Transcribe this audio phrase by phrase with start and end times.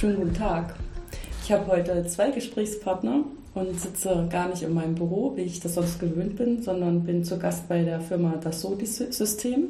[0.00, 0.76] Schönen guten Tag.
[1.44, 3.22] Ich habe heute zwei Gesprächspartner
[3.54, 7.22] und sitze gar nicht in meinem Büro, wie ich das sonst gewöhnt bin, sondern bin
[7.22, 9.64] zu Gast bei der Firma Dassault System,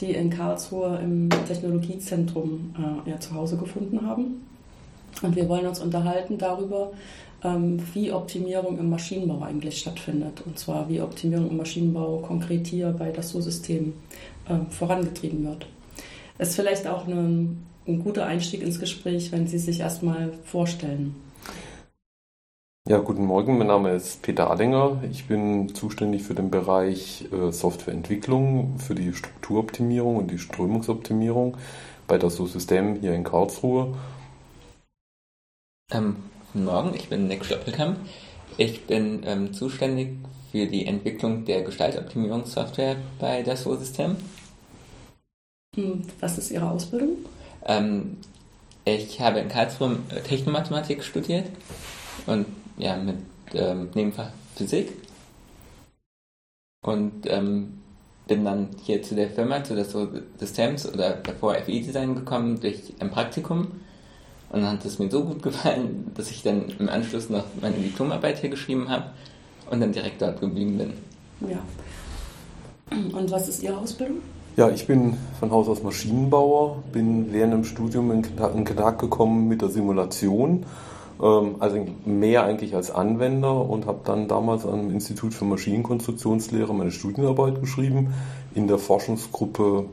[0.00, 2.74] die in Karlsruhe im Technologiezentrum
[3.06, 4.46] äh, ja, zu Hause gefunden haben.
[5.20, 6.92] Und wir wollen uns unterhalten darüber,
[7.44, 10.44] ähm, wie Optimierung im Maschinenbau eigentlich stattfindet.
[10.46, 13.92] Und zwar, wie Optimierung im Maschinenbau konkret hier bei Dassault System
[14.48, 15.66] äh, vorangetrieben wird.
[16.38, 17.48] Es ist vielleicht auch eine,
[17.86, 21.16] ein guter Einstieg ins Gespräch, wenn Sie sich erstmal vorstellen.
[22.88, 25.02] Ja, guten Morgen, mein Name ist Peter Addinger.
[25.10, 31.56] Ich bin zuständig für den Bereich äh, Softwareentwicklung, für die Strukturoptimierung und die Strömungsoptimierung
[32.08, 33.94] bei der SO-System hier in Karlsruhe.
[35.92, 36.16] Ähm,
[36.52, 37.98] guten Morgen, ich bin Nick Stoppelkamp.
[38.56, 40.18] Ich bin ähm, zuständig
[40.50, 44.16] für die Entwicklung der Gestaltoptimierungssoftware bei der SO-System.
[45.76, 47.16] Hm, was ist Ihre Ausbildung?
[47.66, 48.18] Ähm,
[48.84, 51.46] ich habe in Karlsruhe Technomathematik studiert
[52.26, 52.46] und
[52.78, 53.16] ja, mit
[53.54, 54.92] ähm, Nebenfach Physik.
[56.84, 57.78] Und ähm,
[58.26, 59.84] bin dann hier zu der Firma, zu der
[60.38, 63.68] Systems oder davor FE Design gekommen durch ein Praktikum.
[64.50, 67.76] Und dann hat es mir so gut gefallen, dass ich dann im Anschluss noch meine
[67.76, 69.10] Diplomarbeit hier geschrieben habe
[69.70, 70.92] und dann direkt dort geblieben bin.
[71.48, 71.58] Ja.
[72.90, 74.18] Und was ist Ihre Ausbildung?
[74.54, 78.22] Ja, ich bin von Haus aus Maschinenbauer, bin während dem Studium in
[78.64, 80.66] Kontakt gekommen mit der Simulation
[81.22, 86.90] ähm, also mehr eigentlich als Anwender und habe dann damals am Institut für Maschinenkonstruktionslehre meine
[86.90, 88.12] Studienarbeit geschrieben
[88.54, 89.86] in der Forschungsgruppe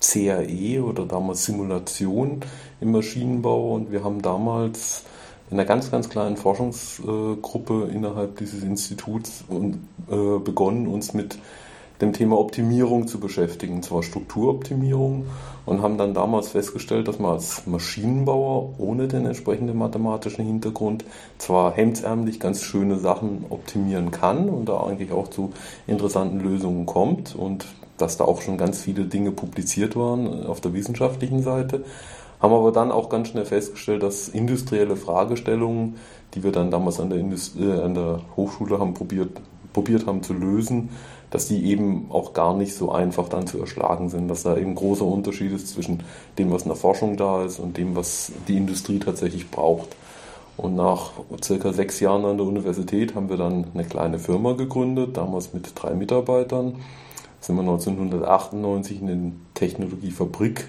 [0.00, 2.40] CAE oder damals Simulation
[2.80, 3.74] im Maschinenbau.
[3.74, 5.02] Und wir haben damals
[5.50, 11.38] in einer ganz, ganz kleinen Forschungsgruppe innerhalb dieses Instituts äh, begonnen, uns mit
[12.00, 15.26] dem Thema Optimierung zu beschäftigen, und zwar Strukturoptimierung
[15.66, 21.04] und haben dann damals festgestellt, dass man als Maschinenbauer ohne den entsprechenden mathematischen Hintergrund
[21.38, 25.50] zwar hemdsärmlich ganz schöne Sachen optimieren kann und da eigentlich auch zu
[25.86, 30.72] interessanten Lösungen kommt und dass da auch schon ganz viele Dinge publiziert waren auf der
[30.72, 31.84] wissenschaftlichen Seite,
[32.40, 35.96] haben aber dann auch ganz schnell festgestellt, dass industrielle Fragestellungen,
[36.34, 39.40] die wir dann damals an der, Indust äh, an der Hochschule haben probiert,
[39.72, 40.90] probiert haben zu lösen,
[41.30, 44.74] dass die eben auch gar nicht so einfach dann zu erschlagen sind, dass da eben
[44.74, 46.02] großer Unterschied ist zwischen
[46.38, 49.88] dem, was in der Forschung da ist und dem, was die Industrie tatsächlich braucht.
[50.56, 51.12] Und nach
[51.42, 55.70] circa sechs Jahren an der Universität haben wir dann eine kleine Firma gegründet, damals mit
[55.74, 56.76] drei Mitarbeitern.
[57.40, 60.66] Sind wir 1998 in den Technologiefabrik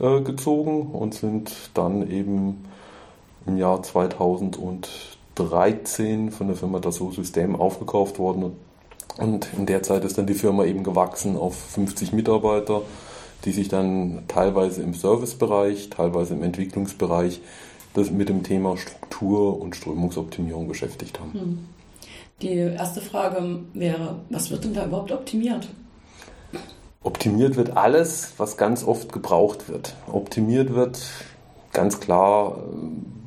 [0.00, 2.66] äh, gezogen und sind dann eben
[3.46, 8.56] im Jahr 2013 von der Firma Dassault System aufgekauft worden und
[9.18, 12.82] in der Zeit ist dann die Firma eben gewachsen auf 50 Mitarbeiter,
[13.44, 17.40] die sich dann teilweise im Servicebereich, teilweise im Entwicklungsbereich
[17.94, 21.32] das mit dem Thema Struktur und Strömungsoptimierung beschäftigt haben.
[21.32, 21.58] Hm.
[22.42, 25.68] Die erste Frage wäre, was wird denn da überhaupt optimiert?
[27.04, 29.94] Optimiert wird alles, was ganz oft gebraucht wird.
[30.10, 31.00] Optimiert wird
[31.72, 32.58] ganz klar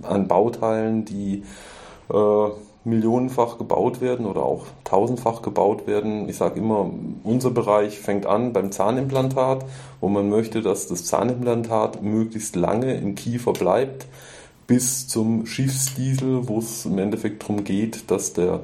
[0.04, 1.44] äh, an Bauteilen, die
[2.10, 2.50] äh,
[2.88, 6.28] millionenfach gebaut werden oder auch tausendfach gebaut werden.
[6.30, 6.90] Ich sage immer,
[7.24, 9.66] unser Bereich fängt an beim Zahnimplantat,
[10.00, 14.08] wo man möchte, dass das Zahnimplantat möglichst lange im Kiefer bleibt,
[14.66, 18.62] bis zum Schiffsdiesel, wo es im Endeffekt darum geht, dass, der,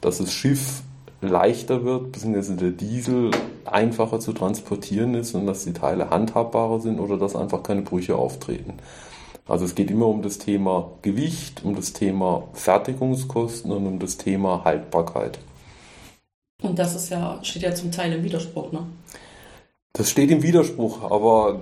[0.00, 0.82] dass das Schiff
[1.20, 3.30] leichter wird, beziehungsweise der Diesel
[3.64, 8.16] einfacher zu transportieren ist und dass die Teile handhabbarer sind oder dass einfach keine Brüche
[8.16, 8.74] auftreten.
[9.48, 14.16] Also es geht immer um das Thema Gewicht, um das Thema Fertigungskosten und um das
[14.16, 15.38] Thema Haltbarkeit.
[16.62, 18.86] Und das ist ja, steht ja zum Teil im Widerspruch, ne?
[19.92, 21.58] Das steht im Widerspruch, aber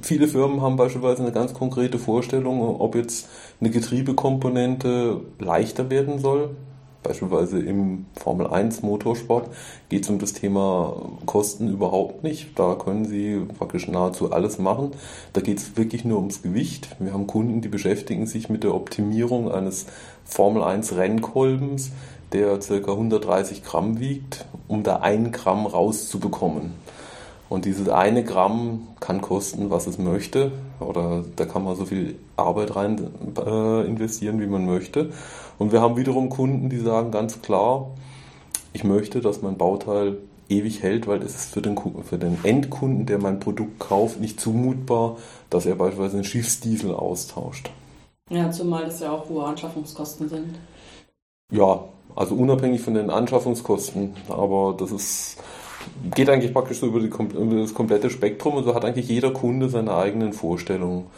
[0.00, 3.28] viele Firmen haben beispielsweise eine ganz konkrete Vorstellung, ob jetzt
[3.60, 6.56] eine Getriebekomponente leichter werden soll
[7.02, 9.48] beispielsweise im Formel 1 Motorsport
[9.88, 10.94] geht es um das Thema
[11.26, 12.58] Kosten überhaupt nicht.
[12.58, 14.92] Da können Sie praktisch nahezu alles machen.
[15.32, 16.96] Da geht es wirklich nur ums Gewicht.
[16.98, 19.86] Wir haben Kunden, die beschäftigen sich mit der Optimierung eines
[20.24, 21.90] Formel 1 Rennkolbens,
[22.32, 22.74] der ca.
[22.92, 26.72] 130 Gramm wiegt, um da ein Gramm rauszubekommen.
[27.50, 32.14] Und dieses eine Gramm kann kosten, was es möchte, oder da kann man so viel
[32.36, 33.10] Arbeit rein
[33.44, 35.10] äh, investieren, wie man möchte.
[35.60, 37.90] Und wir haben wiederum Kunden, die sagen ganz klar,
[38.72, 40.16] ich möchte, dass mein Bauteil
[40.48, 44.40] ewig hält, weil es ist für den, für den Endkunden, der mein Produkt kauft, nicht
[44.40, 45.18] zumutbar,
[45.50, 47.70] dass er beispielsweise einen Schiffsdiesel austauscht.
[48.30, 50.58] Ja, zumal es ja auch hohe Anschaffungskosten sind.
[51.52, 51.84] Ja,
[52.16, 55.36] also unabhängig von den Anschaffungskosten, aber das ist
[56.10, 59.30] geht eigentlich praktisch so über, die, über das komplette Spektrum und so hat eigentlich jeder
[59.30, 61.08] Kunde seine eigenen Vorstellungen.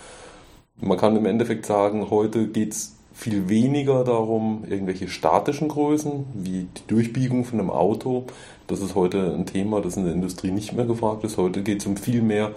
[0.81, 6.67] Man kann im Endeffekt sagen, heute geht es viel weniger darum, irgendwelche statischen Größen wie
[6.77, 8.25] die Durchbiegung von einem Auto.
[8.67, 11.37] Das ist heute ein Thema, das in der Industrie nicht mehr gefragt ist.
[11.37, 12.53] Heute geht es um viel mehr,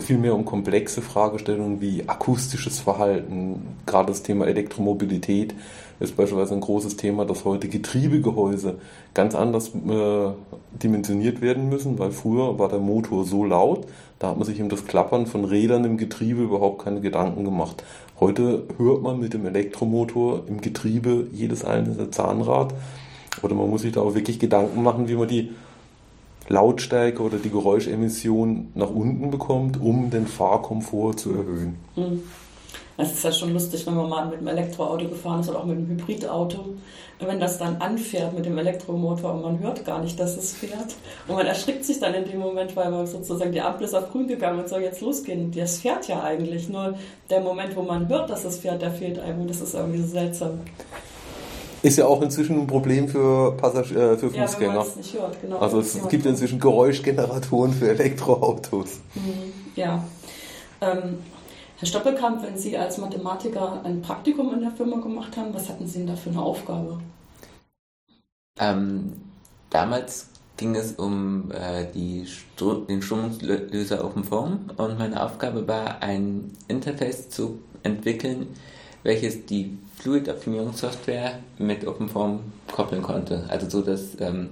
[0.00, 3.76] viel mehr um komplexe Fragestellungen wie akustisches Verhalten.
[3.86, 5.54] Gerade das Thema Elektromobilität
[6.00, 8.78] ist beispielsweise ein großes Thema, dass heute Getriebegehäuse
[9.14, 10.30] ganz anders äh,
[10.82, 13.86] dimensioniert werden müssen, weil früher war der Motor so laut,
[14.18, 17.82] da hat man sich um das Klappern von Rädern im Getriebe überhaupt keine Gedanken gemacht.
[18.18, 22.72] Heute hört man mit dem Elektromotor im Getriebe jedes einzelne Zahnrad
[23.42, 25.50] oder man muss sich da auch wirklich Gedanken machen, wie man die
[26.48, 31.76] Lautstärke oder die Geräuschemission nach unten bekommt, um den Fahrkomfort zu erhöhen.
[31.96, 32.22] Mhm.
[32.98, 35.64] Es ist ja schon lustig, wenn man mal mit einem Elektroauto gefahren ist oder auch
[35.64, 36.60] mit einem Hybridauto.
[37.18, 40.52] Und wenn das dann anfährt mit dem Elektromotor und man hört gar nicht, dass es
[40.52, 40.94] fährt.
[41.26, 44.10] Und man erschrickt sich dann in dem Moment, weil man sozusagen die Ampel ist auf
[44.10, 45.50] grün gegangen und soll jetzt losgehen.
[45.52, 46.68] Das fährt ja eigentlich.
[46.68, 46.94] Nur
[47.30, 49.46] der Moment, wo man hört, dass es fährt, der fehlt einem.
[49.46, 50.60] Das ist irgendwie so seltsam.
[51.82, 54.74] Ist ja auch inzwischen ein Problem für, Passag äh, für Fußgänger.
[54.74, 55.58] Ja, es nicht hört, genau.
[55.58, 59.00] Also es, es gibt inzwischen Geräuschgeneratoren für Elektroautos.
[59.14, 60.04] Mhm, ja.
[60.80, 61.18] Ähm,
[61.78, 65.86] Herr Stoppelkamp, wenn Sie als Mathematiker ein Praktikum in der Firma gemacht haben, was hatten
[65.86, 66.98] Sie denn da für eine Aufgabe?
[68.58, 69.12] Ähm,
[69.68, 77.28] damals ging es um äh, Stru den Strömungslöser OpenFOAM und meine Aufgabe war, ein Interface
[77.28, 78.46] zu entwickeln,
[79.02, 82.40] welches die Fluid-Optimierungssoftware mit OpenFOAM
[82.72, 83.44] koppeln konnte.
[83.48, 84.48] Also so, dass ähm,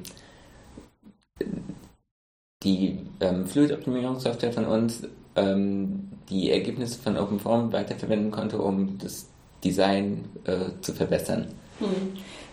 [2.62, 5.05] die ähm, Fluid-Optimierungssoftware von uns
[5.37, 9.27] ähm, die Ergebnisse von OpenFOAM weiterverwenden konnte, um das
[9.63, 11.47] Design äh, zu verbessern.
[11.79, 11.89] Hm.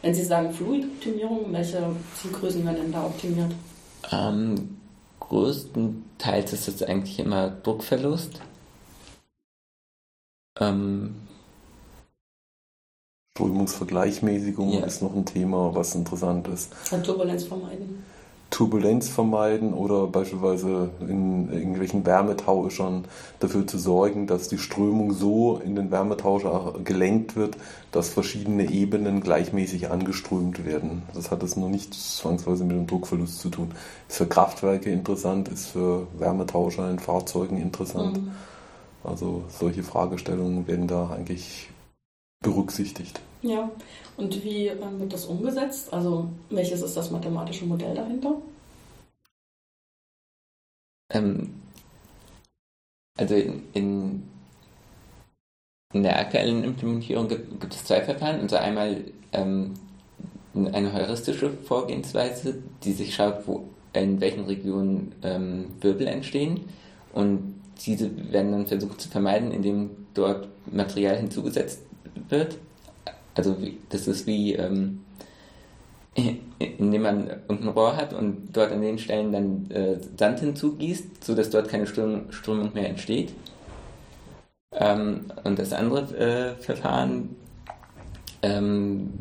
[0.02, 1.84] Wenn Sie sagen Fluid-Optimierung, welche
[2.16, 3.52] Zielgrößen werden denn da optimiert?
[4.12, 4.78] Ähm,
[5.20, 8.42] größtenteils ist es eigentlich immer Druckverlust.
[10.60, 11.16] Ähm,
[13.38, 14.86] Strömungsvergleichmäßigung ja.
[14.86, 16.74] ist noch ein Thema, was interessant ist.
[17.04, 18.04] Turbulenz vermeiden.
[18.52, 23.06] Turbulenz vermeiden oder beispielsweise in irgendwelchen Wärmetauschern
[23.40, 27.56] dafür zu sorgen, dass die Strömung so in den Wärmetauscher gelenkt wird,
[27.92, 31.04] dass verschiedene Ebenen gleichmäßig angeströmt werden.
[31.14, 33.72] Das hat es noch nicht zwangsweise mit dem Druckverlust zu tun.
[34.10, 38.22] Ist für Kraftwerke interessant, ist für Wärmetauscher in Fahrzeugen interessant.
[38.22, 38.32] Mhm.
[39.04, 41.70] Also solche Fragestellungen werden da eigentlich
[42.42, 43.22] berücksichtigt.
[43.42, 43.72] Ja,
[44.18, 45.92] und wie ähm, wird das umgesetzt?
[45.94, 48.36] Also welches ist das mathematische Modell dahinter?
[51.14, 51.54] Ähm,
[53.18, 54.24] also in, in,
[55.94, 58.40] in, der aktuellen Implementierung gibt, gibt, es zwei Verfahren.
[58.42, 59.04] Also einmal
[59.34, 59.74] ähm,
[60.54, 66.62] eine heuristische Vorgehensweise, die sich schaut, wo, in welchen Regionen ähm, Wirbel entstehen.
[67.14, 67.56] Und
[67.86, 71.82] diese werden dann versucht zu vermeiden, indem dort Material hinzugesetzt
[72.30, 72.58] wird
[73.36, 73.58] also
[73.90, 75.04] das ist wie, ähm,
[76.16, 81.50] indem man irgendein Rohr hat und dort an den Stellen dann äh, Sand hinzugießt, sodass
[81.50, 83.34] dort keine Strömung, Strömung mehr entsteht.
[84.74, 87.36] Ähm, und das andere äh, Verfahren,
[88.42, 89.14] ähm,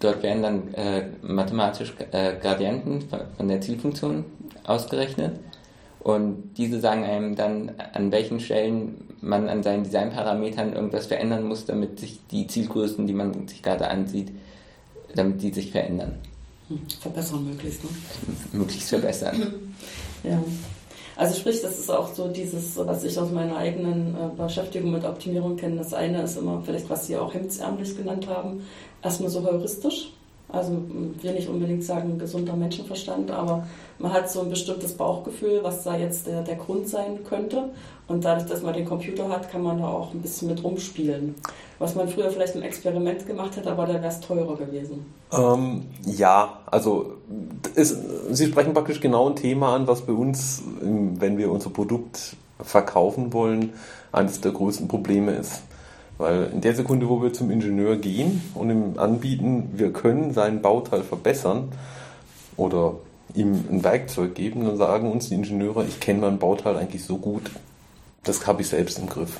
[0.00, 4.24] dort werden dann äh, mathematisch äh, Gradienten von der Zielfunktion
[4.64, 5.38] ausgerechnet
[6.06, 11.64] und diese sagen einem dann, an welchen Stellen man an seinen Designparametern irgendwas verändern muss,
[11.64, 14.30] damit sich die Zielgrößen, die man sich gerade ansieht,
[15.16, 16.14] damit die sich verändern.
[17.00, 17.90] Verbessern möglichst, ne?
[18.52, 19.52] Möglichst verbessern.
[20.22, 20.40] Ja.
[21.16, 25.04] Also sprich, das ist auch so dieses, was ich aus meiner eigenen äh, Beschäftigung mit
[25.04, 25.78] Optimierung kenne.
[25.78, 28.62] Das eine ist immer vielleicht, was Sie auch hemdsärmlich genannt haben,
[29.02, 30.12] erstmal so heuristisch.
[30.48, 30.80] Also
[31.20, 33.66] wir nicht unbedingt sagen gesunder Menschenverstand, aber
[33.98, 37.70] man hat so ein bestimmtes Bauchgefühl, was da jetzt der, der Grund sein könnte.
[38.06, 41.34] Und dadurch, dass man den Computer hat, kann man da auch ein bisschen mit rumspielen.
[41.80, 45.04] Was man früher vielleicht im Experiment gemacht hätte, aber da wäre es teurer gewesen.
[45.32, 47.14] Ähm, ja, also
[47.74, 47.96] ist,
[48.30, 53.32] Sie sprechen praktisch genau ein Thema an, was bei uns, wenn wir unser Produkt verkaufen
[53.32, 53.72] wollen,
[54.12, 55.62] eines der größten Probleme ist.
[56.18, 60.62] Weil in der Sekunde, wo wir zum Ingenieur gehen und ihm anbieten, wir können sein
[60.62, 61.68] Bauteil verbessern
[62.56, 62.94] oder
[63.34, 67.18] ihm ein Werkzeug geben, dann sagen uns die Ingenieure, ich kenne mein Bauteil eigentlich so
[67.18, 67.50] gut,
[68.24, 69.38] das habe ich selbst im Griff.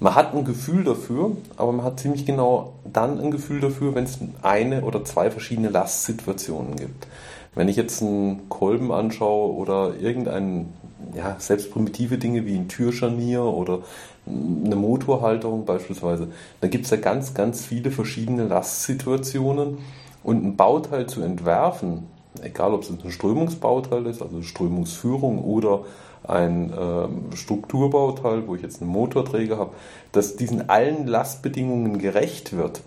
[0.00, 4.04] Man hat ein Gefühl dafür, aber man hat ziemlich genau dann ein Gefühl dafür, wenn
[4.04, 7.06] es eine oder zwei verschiedene Lastsituationen gibt.
[7.54, 10.72] Wenn ich jetzt einen Kolben anschaue oder irgendein,
[11.14, 13.80] ja, selbst primitive Dinge wie ein Türscharnier oder
[14.26, 16.28] eine Motorhalterung beispielsweise,
[16.60, 19.78] da gibt es ja ganz, ganz viele verschiedene Lastsituationen
[20.22, 22.04] und ein Bauteil zu entwerfen,
[22.40, 25.84] egal ob es ein Strömungsbauteil ist, also Strömungsführung oder
[26.24, 29.72] ein ähm, Strukturbauteil, wo ich jetzt einen Motorträger habe,
[30.12, 32.80] dass diesen allen Lastbedingungen gerecht wird.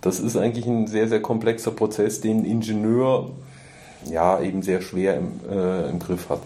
[0.00, 3.30] Das ist eigentlich ein sehr, sehr komplexer Prozess, den ein Ingenieur
[4.08, 6.42] ja eben sehr schwer im, äh, im Griff hat.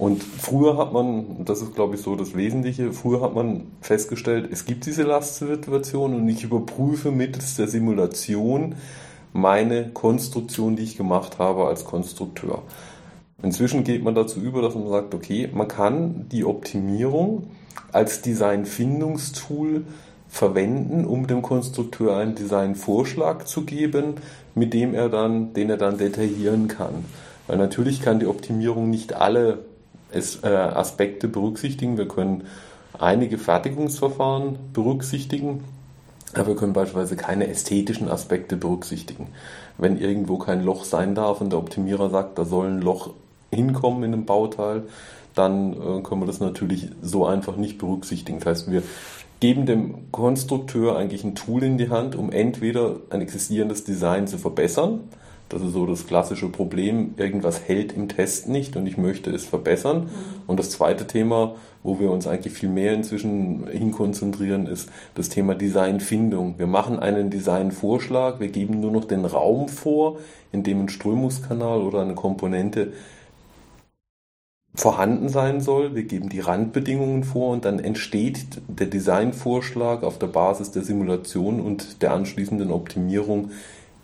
[0.00, 4.48] Und früher hat man, das ist glaube ich so das Wesentliche, früher hat man festgestellt,
[4.50, 8.76] es gibt diese Lastsituation und ich überprüfe mittels der Simulation
[9.34, 12.62] meine Konstruktion, die ich gemacht habe als Konstrukteur.
[13.42, 17.48] Inzwischen geht man dazu über, dass man sagt, okay, man kann die Optimierung
[17.92, 19.84] als Designfindungstool
[20.30, 24.14] verwenden, um dem Konstrukteur einen Designvorschlag zu geben,
[24.54, 27.04] mit dem er dann, den er dann detaillieren kann.
[27.46, 29.58] Weil natürlich kann die Optimierung nicht alle
[30.12, 31.98] äh, Aspekte berücksichtigen.
[31.98, 32.44] Wir können
[32.98, 35.64] einige Fertigungsverfahren berücksichtigen,
[36.34, 39.28] aber wir können beispielsweise keine ästhetischen Aspekte berücksichtigen.
[39.78, 43.10] Wenn irgendwo kein Loch sein darf und der Optimierer sagt, da soll ein Loch
[43.50, 44.82] hinkommen in einem Bauteil,
[45.34, 48.38] dann äh, können wir das natürlich so einfach nicht berücksichtigen.
[48.40, 48.82] Das heißt, wir
[49.40, 54.38] geben dem Konstrukteur eigentlich ein Tool in die Hand, um entweder ein existierendes Design zu
[54.38, 55.00] verbessern.
[55.50, 59.44] Das ist so das klassische Problem, irgendwas hält im Test nicht und ich möchte es
[59.44, 60.02] verbessern.
[60.02, 60.08] Mhm.
[60.46, 65.56] Und das zweite Thema, wo wir uns eigentlich viel mehr inzwischen hinkonzentrieren, ist das Thema
[65.56, 66.54] Designfindung.
[66.56, 70.18] Wir machen einen Designvorschlag, wir geben nur noch den Raum vor,
[70.52, 72.92] in dem ein Strömungskanal oder eine Komponente
[74.76, 75.96] vorhanden sein soll.
[75.96, 81.60] Wir geben die Randbedingungen vor und dann entsteht der Designvorschlag auf der Basis der Simulation
[81.60, 83.50] und der anschließenden Optimierung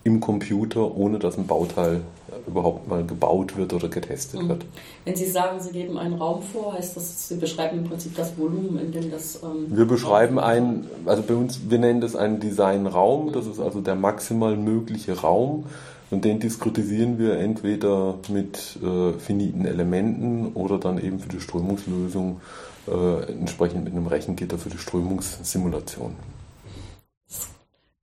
[0.07, 2.01] im Computer, ohne dass ein Bauteil
[2.47, 4.49] überhaupt mal gebaut wird oder getestet mhm.
[4.49, 4.65] wird.
[5.05, 8.37] Wenn Sie sagen, Sie geben einen Raum vor, heißt das, Sie beschreiben im Prinzip das
[8.37, 9.41] Volumen, in dem das.
[9.43, 13.81] Ähm, wir beschreiben einen, also bei uns, wir nennen das einen Designraum, das ist also
[13.81, 15.65] der maximal mögliche Raum.
[16.09, 22.39] Und den diskutieren wir entweder mit äh, finiten Elementen oder dann eben für die Strömungslösung
[22.87, 26.15] äh, entsprechend mit einem Rechengitter für die Strömungssimulation.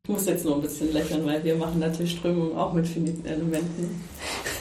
[0.07, 3.25] Ich muss jetzt nur ein bisschen lächeln, weil wir machen natürlich Strömungen auch mit finiten
[3.25, 4.03] Elementen.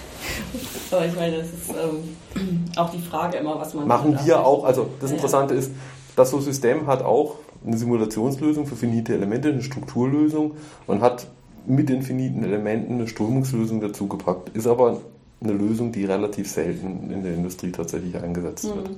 [0.91, 3.85] Aber ich meine, das ist ähm, auch die Frage immer, was man.
[3.85, 5.59] Machen wir auch, also das Interessante ja.
[5.59, 5.71] ist,
[6.15, 7.35] das so System hat auch
[7.65, 10.53] eine Simulationslösung für finite Elemente, eine Strukturlösung
[10.87, 11.27] und hat
[11.67, 14.55] mit infiniten Elementen eine Strömungslösung dazugepackt.
[14.55, 15.01] Ist aber
[15.41, 18.91] eine Lösung, die relativ selten in der Industrie tatsächlich eingesetzt wird.
[18.91, 18.95] Mhm.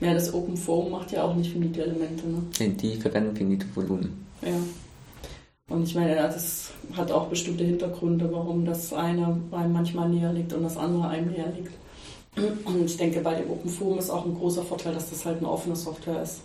[0.00, 2.24] Ja, das Open Foam macht ja auch nicht finite Elemente.
[2.28, 2.68] Ne?
[2.74, 4.26] Die verwenden finite Volumen.
[4.42, 4.50] Ja.
[5.86, 10.64] Ich meine, das hat auch bestimmte Hintergründe, warum das eine einem manchmal näher liegt und
[10.64, 11.72] das andere einem näher liegt.
[12.66, 15.38] Und ich denke, bei dem Open Foam ist auch ein großer Vorteil, dass das halt
[15.38, 16.40] eine offene Software ist.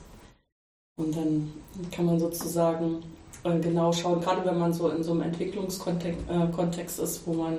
[1.00, 1.52] Und dann
[1.92, 3.02] kann man sozusagen
[3.44, 7.58] äh, genau schauen, gerade wenn man so in so einem Entwicklungskontext äh, ist, wo man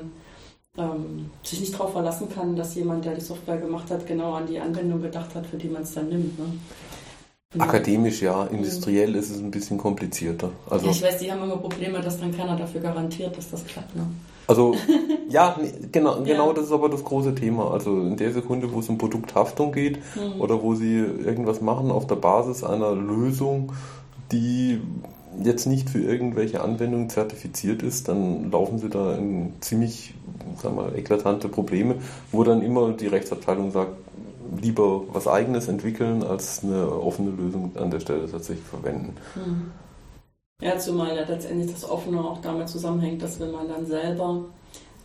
[0.79, 4.47] ähm, sich nicht darauf verlassen kann, dass jemand, der die Software gemacht hat, genau an
[4.47, 6.39] die Anwendung gedacht hat, für die man es dann nimmt.
[6.39, 6.45] Ne?
[7.59, 10.51] Akademisch ja, industriell ist es ein bisschen komplizierter.
[10.71, 13.65] Also, ja, ich weiß, die haben immer Probleme, dass dann keiner dafür garantiert, dass das
[13.67, 13.95] klappt.
[13.95, 14.07] Ne?
[14.47, 14.75] Also
[15.29, 15.57] ja,
[15.91, 16.55] genau, genau ja.
[16.55, 17.71] das ist aber das große Thema.
[17.71, 20.41] Also in der Sekunde, wo es um Produkthaftung geht mhm.
[20.41, 23.73] oder wo sie irgendwas machen auf der Basis einer Lösung,
[24.31, 24.81] die
[25.43, 30.15] jetzt nicht für irgendwelche Anwendungen zertifiziert ist, dann laufen sie da in ziemlich
[30.61, 31.97] sagen wir, eklatante Probleme,
[32.31, 33.93] wo dann immer die Rechtsabteilung sagt,
[34.61, 39.17] lieber was eigenes entwickeln, als eine offene Lösung an der Stelle tatsächlich verwenden.
[39.35, 39.71] Hm.
[40.61, 44.45] Ja, zumal ja letztendlich das Offene auch damit zusammenhängt, dass wenn man dann selber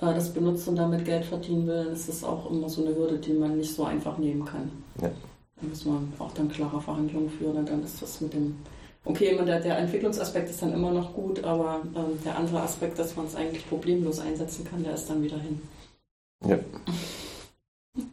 [0.01, 2.96] äh, das benutzt und damit Geld verdienen will, dann ist das auch immer so eine
[2.96, 4.72] Hürde, die man nicht so einfach nehmen kann.
[5.01, 5.10] Ja.
[5.60, 8.56] Da muss man auch dann klare Verhandlungen führen und dann ist das mit dem
[9.08, 13.16] okay, der, der Entwicklungsaspekt ist dann immer noch gut, aber ähm, der andere Aspekt, dass
[13.16, 15.62] man es eigentlich problemlos einsetzen kann, der ist dann wieder hin.
[16.46, 16.60] Ja.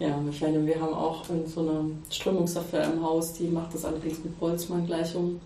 [0.00, 4.24] Ja, ich meine, wir haben auch so eine Strömungssoftware im Haus, die macht das allerdings
[4.24, 5.40] mit Boltzmann-Gleichungen,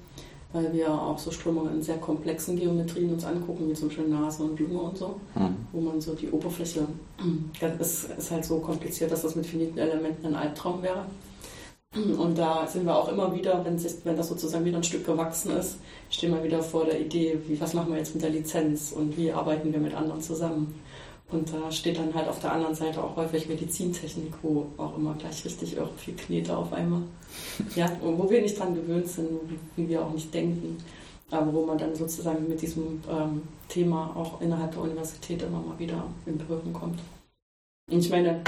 [0.55, 4.45] weil wir auch so Strömungen in sehr komplexen Geometrien uns angucken, wie zum Beispiel Nase
[4.45, 5.55] und Lunge und so, mhm.
[5.73, 6.87] wo man so die Oberfläche,
[7.61, 11.05] das ist halt so kompliziert, dass das mit finiten Elementen ein Albtraum wäre.
[11.95, 15.05] Und da sind wir auch immer wieder, wenn, sich, wenn das sozusagen wieder ein Stück
[15.05, 15.79] gewachsen ist,
[16.11, 19.17] stehen wir wieder vor der Idee, wie, was machen wir jetzt mit der Lizenz und
[19.17, 20.75] wie arbeiten wir mit anderen zusammen.
[21.31, 25.15] Und da steht dann halt auf der anderen Seite auch häufig Medizintechnik, wo auch immer
[25.15, 27.03] gleich richtig viel Knete auf einmal.
[27.77, 29.29] Ja, wo wir nicht dran gewöhnt sind,
[29.77, 30.79] wie wir auch nicht denken.
[31.31, 35.79] Aber wo man dann sozusagen mit diesem ähm, Thema auch innerhalb der Universität immer mal
[35.79, 36.99] wieder in Berührung kommt.
[37.91, 38.41] Und ich meine,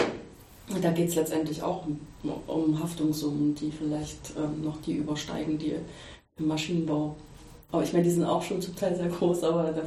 [0.80, 2.00] da geht es letztendlich auch um,
[2.46, 5.74] um, Haftungssummen, die vielleicht ähm, noch die übersteigen, die
[6.38, 7.16] im Maschinenbau.
[7.70, 9.82] Aber ich meine, die sind auch schon zum Teil sehr groß, aber da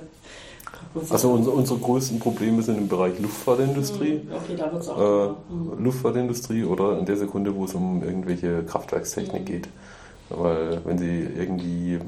[1.10, 4.22] Also unsere, unsere größten Probleme sind im Bereich Luftfahrtindustrie.
[4.22, 5.00] Hm, okay, da wird es auch.
[5.00, 9.46] Äh, Luftfahrtindustrie oder in der Sekunde, wo es um irgendwelche Kraftwerkstechnik mhm.
[9.46, 9.70] geht.
[10.30, 12.00] Weil wenn Sie irgendwie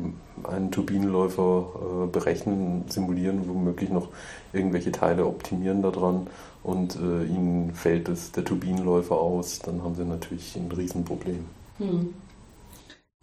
[0.44, 4.10] einen Turbinenläufer äh, berechnen, simulieren, womöglich noch
[4.54, 6.28] irgendwelche Teile optimieren daran
[6.64, 11.46] und äh, Ihnen fällt es der Turbinenläufer aus, dann haben Sie natürlich ein Riesenproblem.
[11.78, 12.14] Hm.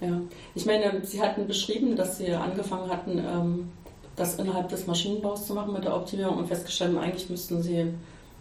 [0.00, 0.20] Ja,
[0.54, 3.68] ich meine, Sie hatten beschrieben, dass Sie angefangen hatten, ähm,
[4.16, 7.92] das innerhalb des Maschinenbaus zu machen mit der Optimierung und festgestellt, eigentlich müssten Sie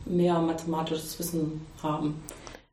[0.06, 2.22] mehr mathematisches Wissen haben.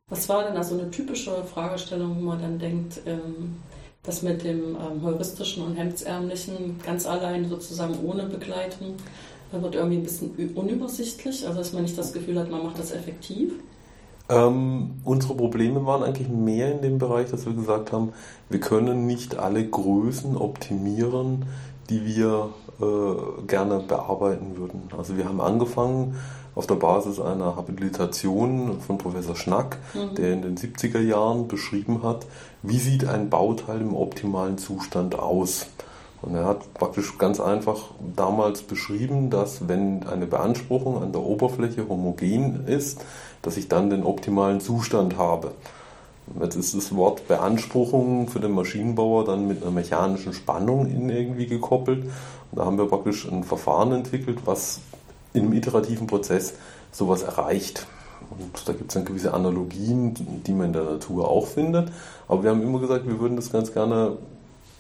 [0.09, 3.57] Was war denn also eine typische Fragestellung, wo man dann denkt, ähm,
[4.03, 8.95] das mit dem ähm, heuristischen und hemdsärmlichen ganz allein sozusagen ohne Begleitung
[9.51, 12.93] wird irgendwie ein bisschen unübersichtlich, also dass man nicht das Gefühl hat, man macht das
[12.93, 13.53] effektiv?
[14.29, 18.13] Ähm, unsere Probleme waren eigentlich mehr in dem Bereich, dass wir gesagt haben,
[18.51, 21.47] wir können nicht alle Größen optimieren,
[21.91, 24.89] die wir äh, gerne bearbeiten würden.
[24.97, 26.17] Also wir haben angefangen
[26.55, 30.15] auf der Basis einer Habilitation von Professor Schnack, mhm.
[30.17, 32.27] der in den 70er Jahren beschrieben hat,
[32.63, 35.67] wie sieht ein Bauteil im optimalen Zustand aus.
[36.21, 41.89] Und er hat praktisch ganz einfach damals beschrieben, dass wenn eine Beanspruchung an der Oberfläche
[41.89, 43.05] homogen ist,
[43.43, 45.53] dass ich dann den optimalen Zustand habe.
[46.41, 51.47] Jetzt ist das Wort Beanspruchung für den Maschinenbauer dann mit einer mechanischen Spannung in irgendwie
[51.47, 52.05] gekoppelt.
[52.05, 54.81] Und da haben wir praktisch ein Verfahren entwickelt, was
[55.33, 56.55] in einem iterativen Prozess
[56.93, 57.87] sowas erreicht.
[58.31, 60.15] Und da gibt es dann gewisse Analogien,
[60.47, 61.91] die man in der Natur auch findet.
[62.27, 64.17] Aber wir haben immer gesagt, wir würden das ganz gerne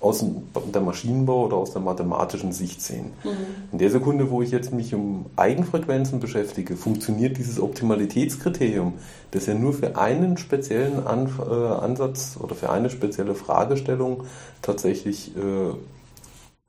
[0.01, 0.25] aus
[0.73, 3.13] der Maschinenbau oder aus der mathematischen Sicht sehen.
[3.25, 3.31] Mhm.
[3.73, 8.95] In der Sekunde, wo ich jetzt mich um Eigenfrequenzen beschäftige, funktioniert dieses Optimalitätskriterium,
[9.33, 14.25] das ja nur für einen speziellen An äh, Ansatz oder für eine spezielle Fragestellung
[14.63, 15.75] tatsächlich äh,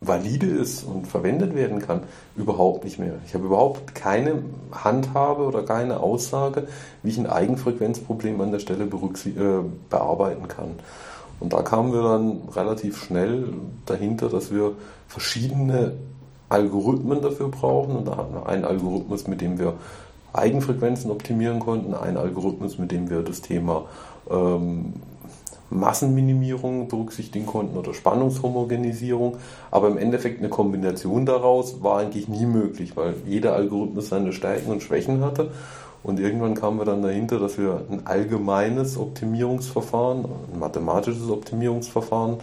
[0.01, 2.03] valide ist und verwendet werden kann,
[2.35, 3.15] überhaupt nicht mehr.
[3.25, 6.67] Ich habe überhaupt keine Handhabe oder keine Aussage,
[7.03, 8.89] wie ich ein Eigenfrequenzproblem an der Stelle äh,
[9.89, 10.79] bearbeiten kann.
[11.39, 13.53] Und da kamen wir dann relativ schnell
[13.85, 14.73] dahinter, dass wir
[15.07, 15.93] verschiedene
[16.49, 17.95] Algorithmen dafür brauchen.
[17.95, 19.73] Und da hatten wir einen Algorithmus, mit dem wir
[20.33, 23.85] Eigenfrequenzen optimieren konnten, einen Algorithmus, mit dem wir das Thema
[24.29, 24.93] ähm,
[25.69, 29.37] Massenminimierung berücksichtigen konnten oder Spannungshomogenisierung.
[29.71, 34.71] Aber im Endeffekt eine Kombination daraus war eigentlich nie möglich, weil jeder Algorithmus seine Stärken
[34.71, 35.51] und Schwächen hatte.
[36.01, 42.37] Und irgendwann kamen wir dann dahinter, dass wir ein allgemeines Optimierungsverfahren, ein mathematisches Optimierungsverfahren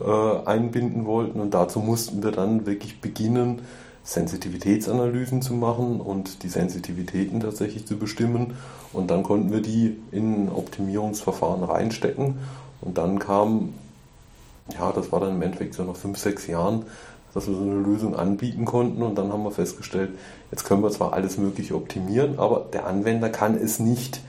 [0.00, 1.40] äh, einbinden wollten.
[1.40, 3.62] Und dazu mussten wir dann wirklich beginnen,
[4.04, 8.54] Sensitivitätsanalysen zu machen und die Sensitivitäten tatsächlich zu bestimmen.
[8.92, 12.38] Und dann konnten wir die in ein Optimierungsverfahren reinstecken.
[12.80, 13.74] Und dann kam,
[14.76, 16.84] ja, das war dann im Endeffekt so nach fünf, sechs Jahren,
[17.34, 20.10] dass wir so eine Lösung anbieten konnten und dann haben wir festgestellt,
[20.50, 24.20] jetzt können wir zwar alles Mögliche optimieren, aber der Anwender kann es nicht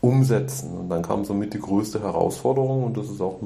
[0.00, 0.76] umsetzen.
[0.78, 3.38] Und dann kam somit die größte Herausforderung und das ist auch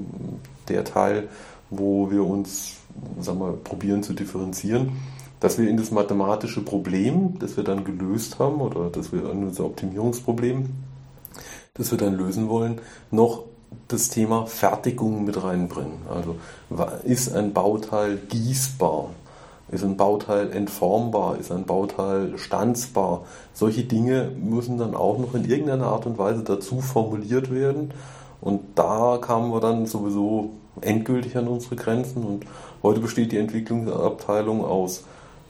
[0.68, 1.28] der Teil,
[1.70, 2.78] wo wir uns
[3.20, 4.92] sagen wir, probieren zu differenzieren,
[5.40, 9.44] dass wir in das mathematische Problem, das wir dann gelöst haben oder dass wir in
[9.44, 10.66] unser Optimierungsproblem,
[11.74, 13.44] das wir dann lösen wollen, noch
[13.88, 16.02] das Thema Fertigung mit reinbringen.
[16.08, 16.36] Also
[17.04, 19.10] ist ein Bauteil gießbar?
[19.70, 21.38] Ist ein Bauteil entformbar?
[21.38, 23.24] Ist ein Bauteil stanzbar?
[23.52, 27.92] Solche Dinge müssen dann auch noch in irgendeiner Art und Weise dazu formuliert werden.
[28.40, 30.50] Und da kamen wir dann sowieso
[30.80, 32.24] endgültig an unsere Grenzen.
[32.24, 32.46] Und
[32.82, 35.04] heute besteht die Entwicklungsabteilung aus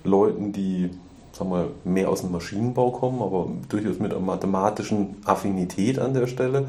[0.04, 0.90] Leuten, die
[1.32, 6.26] sagen wir, mehr aus dem Maschinenbau kommen, aber durchaus mit einer mathematischen Affinität an der
[6.26, 6.66] Stelle,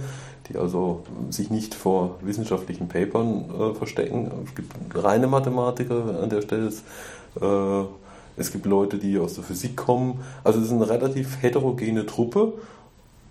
[0.50, 4.32] die also sich nicht vor wissenschaftlichen Papern äh, verstecken.
[4.46, 6.72] Es gibt reine Mathematiker an der Stelle.
[7.40, 7.86] Äh,
[8.38, 10.22] es gibt Leute, die aus der Physik kommen.
[10.44, 12.54] Also es ist eine relativ heterogene Truppe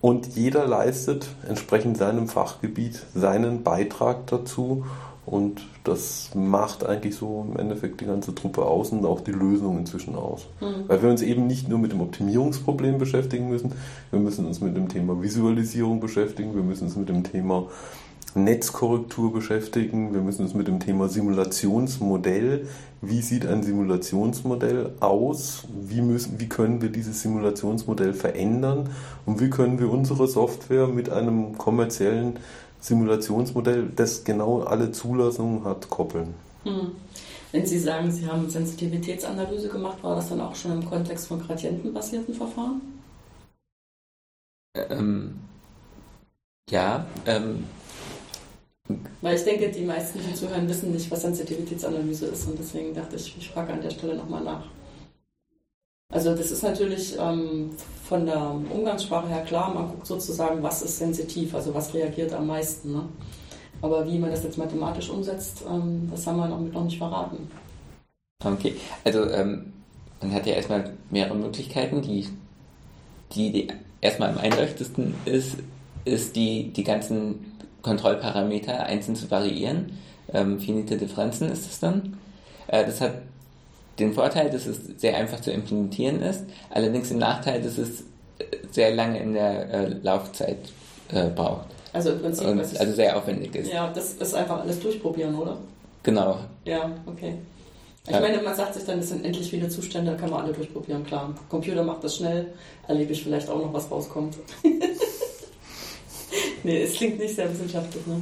[0.01, 4.85] und jeder leistet entsprechend seinem Fachgebiet seinen Beitrag dazu
[5.31, 9.79] und das macht eigentlich so im Endeffekt die ganze Truppe aus und auch die Lösung
[9.79, 10.47] inzwischen aus.
[10.61, 10.89] Mhm.
[10.89, 13.73] Weil wir uns eben nicht nur mit dem Optimierungsproblem beschäftigen müssen,
[14.11, 17.67] wir müssen uns mit dem Thema Visualisierung beschäftigen, wir müssen uns mit dem Thema
[18.35, 22.67] Netzkorrektur beschäftigen, wir müssen uns mit dem Thema Simulationsmodell,
[23.01, 28.91] wie sieht ein Simulationsmodell aus, wie, müssen, wie können wir dieses Simulationsmodell verändern
[29.25, 32.39] und wie können wir unsere Software mit einem kommerziellen
[32.81, 36.35] Simulationsmodell, das genau alle Zulassungen hat, koppeln.
[36.65, 36.93] Hm.
[37.51, 41.41] Wenn Sie sagen, Sie haben Sensitivitätsanalyse gemacht, war das dann auch schon im Kontext von
[41.41, 42.81] gradientenbasierten Verfahren?
[44.75, 45.35] Ähm,
[46.71, 47.07] ja.
[47.27, 47.65] Ähm,
[49.23, 53.17] Weil ich denke, die meisten, die zuhören, wissen nicht, was Sensitivitätsanalyse ist und deswegen dachte
[53.17, 54.65] ich, ich frage an der Stelle nochmal nach.
[56.11, 57.71] Also das ist natürlich ähm,
[58.05, 62.47] von der Umgangssprache her klar, man guckt sozusagen, was ist sensitiv, also was reagiert am
[62.47, 62.93] meisten.
[62.93, 63.05] Ne?
[63.83, 67.51] Aber wie man das jetzt mathematisch umsetzt, ähm, das haben wir noch, noch nicht verraten.
[68.43, 69.73] Okay, also ähm,
[70.23, 72.01] man hat ja erstmal mehrere Möglichkeiten.
[72.01, 72.27] Die,
[73.33, 73.69] die, die
[74.01, 75.59] erstmal am einleuchtendsten ist,
[76.07, 79.99] ist die, die ganzen Kontrollparameter einzeln zu variieren.
[80.33, 82.17] Ähm, finite Differenzen ist es dann.
[82.69, 83.15] Äh, das hat
[83.99, 88.05] den Vorteil, dass es sehr einfach zu implementieren ist, allerdings den Nachteil, dass es
[88.71, 90.59] sehr lange in der äh, Laufzeit
[91.13, 91.67] äh, braucht.
[91.93, 92.47] Also im Prinzip.
[92.47, 93.73] Und, also sehr aufwendig ist.
[93.73, 95.59] Ja, das ist einfach alles durchprobieren, oder?
[96.03, 96.39] Genau.
[96.65, 97.35] Ja, okay.
[98.07, 98.21] Ich ja.
[98.21, 101.05] meine, man sagt sich dann, es sind endlich viele Zustände, da kann man alle durchprobieren,
[101.05, 101.35] klar.
[101.51, 102.47] Computer macht das schnell,
[102.87, 104.37] erlebe ich vielleicht auch noch, was rauskommt.
[106.63, 108.21] nee, es klingt nicht sehr wissenschaftlich, ne?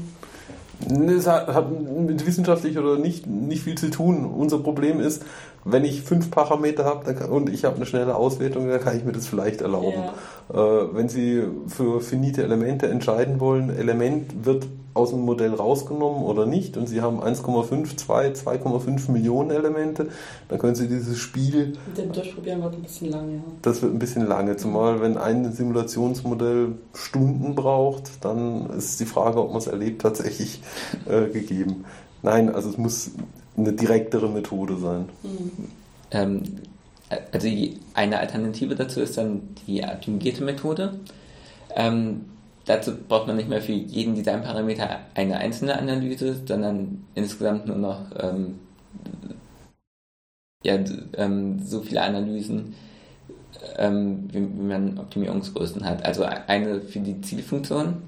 [0.88, 4.24] Es hat, hat mit wissenschaftlich oder nicht, nicht viel zu tun.
[4.24, 5.24] Unser Problem ist,
[5.64, 9.12] wenn ich fünf Parameter habe und ich habe eine schnelle Auswertung, dann kann ich mir
[9.12, 10.04] das vielleicht erlauben.
[10.52, 10.82] Ja.
[10.82, 16.46] Äh, wenn Sie für finite Elemente entscheiden wollen, Element wird aus dem Modell rausgenommen oder
[16.46, 20.08] nicht und Sie haben 1,5, 2, 2,5 Millionen Elemente,
[20.48, 21.76] dann können Sie dieses Spiel...
[21.86, 23.42] Mit dem Durchprobieren wird ein bisschen lange, ja.
[23.62, 29.40] Das wird ein bisschen lange, zumal wenn ein Simulationsmodell Stunden braucht, dann ist die Frage,
[29.42, 30.62] ob man es erlebt, tatsächlich
[31.08, 31.84] äh, gegeben.
[32.22, 33.10] Nein, also es muss
[33.56, 35.08] eine direktere Methode sein.
[35.22, 35.50] Mhm.
[36.10, 36.42] Ähm,
[37.32, 37.48] also
[37.94, 40.98] eine Alternative dazu ist dann die optimierte Methode.
[41.74, 42.22] Ähm,
[42.66, 48.00] Dazu braucht man nicht mehr für jeden Designparameter eine einzelne Analyse, sondern insgesamt nur noch
[48.18, 48.58] ähm,
[50.64, 50.78] ja,
[51.16, 52.74] ähm, so viele Analysen,
[53.78, 56.04] ähm, wie, wie, man Optimierungsgrößen hat.
[56.04, 58.02] Also eine für die Zielfunktion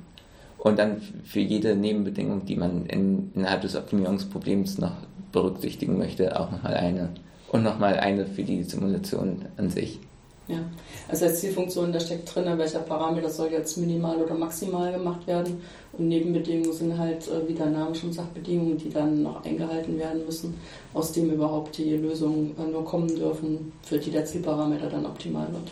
[0.58, 4.94] und dann für jede Nebenbedingung, die man in, innerhalb des Optimierungsproblems noch
[5.30, 7.10] berücksichtigen möchte, auch nochmal eine.
[7.52, 10.00] Und nochmal eine für die Simulation an sich.
[10.48, 10.60] Ja,
[11.08, 15.60] also als Zielfunktion, da steckt drin, welcher Parameter soll jetzt minimal oder maximal gemacht werden.
[15.92, 19.98] Und Nebenbedingungen sind halt, äh, wie der Name schon sagt, Bedingungen, die dann noch eingehalten
[19.98, 20.54] werden müssen,
[20.94, 25.48] aus dem überhaupt die Lösungen äh, nur kommen dürfen, für die der Zielparameter dann optimal
[25.52, 25.70] wird.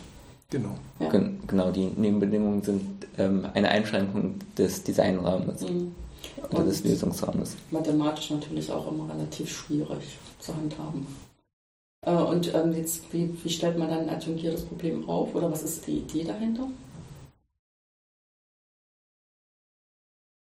[0.51, 0.75] Genau.
[0.99, 1.09] Ja.
[1.09, 2.81] Genau, die Nebenbedingungen sind
[3.17, 5.91] ähm, eine Einschränkung des Designraumes mhm.
[6.51, 7.55] oder des Lösungsraumes.
[7.71, 11.05] Mathematisch natürlich auch immer relativ schwierig zu handhaben.
[12.01, 15.63] Äh, und ähm, jetzt, wie, wie, stellt man dann ein adjungiertes Problem auf oder was
[15.63, 16.69] ist die Idee dahinter?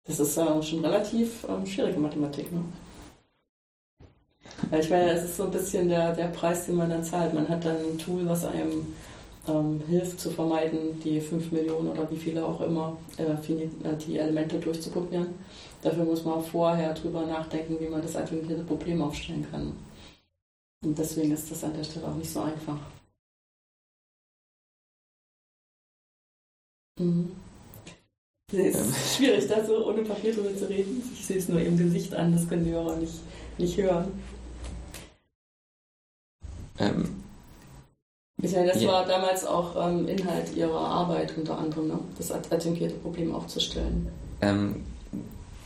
[0.07, 2.53] Das ist äh, schon relativ ähm, schwierige Mathematik.
[2.53, 2.62] Ne?
[4.71, 7.35] Weil ich meine, es ist so ein bisschen der, der Preis, den man dann zahlt.
[7.35, 8.95] Man hat dann ein Tool, was einem
[9.49, 14.19] ähm, hilft zu vermeiden, die 5 Millionen oder wie viele auch immer äh, äh, die
[14.19, 15.29] Elemente durchzuprobieren.
[15.83, 19.73] Dafür muss man vorher drüber nachdenken, wie man das adjungierte Problem aufstellen kann.
[20.87, 22.79] Und deswegen ist das an der Stelle auch nicht so einfach.
[27.01, 27.33] Mhm.
[28.53, 31.03] Es ist schwierig, da so ohne Papier drüber zu reden.
[31.12, 33.14] Ich sehe es nur im Gesicht an, das können die Hörer nicht,
[33.59, 34.12] nicht hören.
[36.79, 37.25] Ähm,
[38.40, 38.88] ich meine, das ja.
[38.88, 41.99] war damals auch ähm, Inhalt Ihrer Arbeit unter anderem, ne?
[42.16, 44.09] das adjungierte Problem aufzustellen.
[44.40, 44.85] Ähm,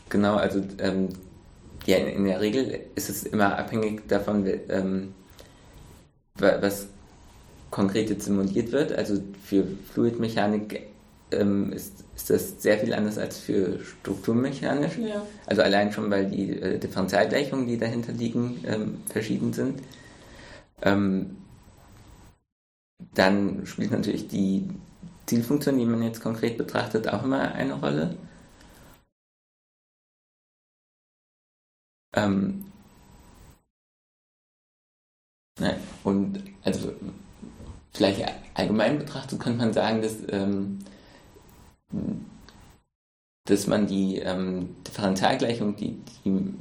[0.09, 1.11] genau, also ähm,
[1.87, 5.15] ja, in der Regel ist es immer abhängig davon, ähm,
[6.37, 6.89] was
[7.71, 8.93] konkret jetzt simuliert wird.
[8.93, 10.83] Also für Fluidmechanik
[11.31, 14.99] ähm, ist, ist das sehr viel anders als für Strukturmechanik.
[14.99, 15.27] Ja.
[15.47, 19.81] Also allein schon, weil die äh, Differentialgleichungen, die dahinter liegen, ähm, verschieden sind.
[20.83, 21.37] Ähm,
[23.15, 24.69] dann spielt natürlich die
[25.27, 28.17] Zielfunktion, die man jetzt konkret betrachtet, auch immer eine Rolle.
[32.15, 32.65] Ähm,
[35.59, 36.93] ja, und also
[37.93, 40.79] vielleicht allgemein betrachtet könnte man sagen, dass, ähm,
[43.45, 46.55] dass man die ähm, Differentialgleichung, die, die,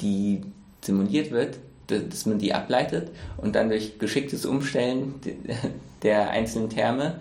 [0.00, 0.42] die
[0.82, 5.14] simuliert wird, dass man die ableitet und dann durch geschicktes Umstellen
[6.02, 7.20] der einzelnen Terme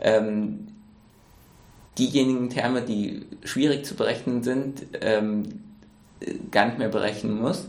[0.00, 0.68] ähm,
[1.98, 5.67] diejenigen Terme, die schwierig zu berechnen sind, ähm,
[6.50, 7.68] gar nicht mehr berechnen muss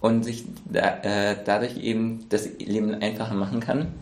[0.00, 3.94] und sich da, äh, dadurch eben das Leben einfacher machen kann.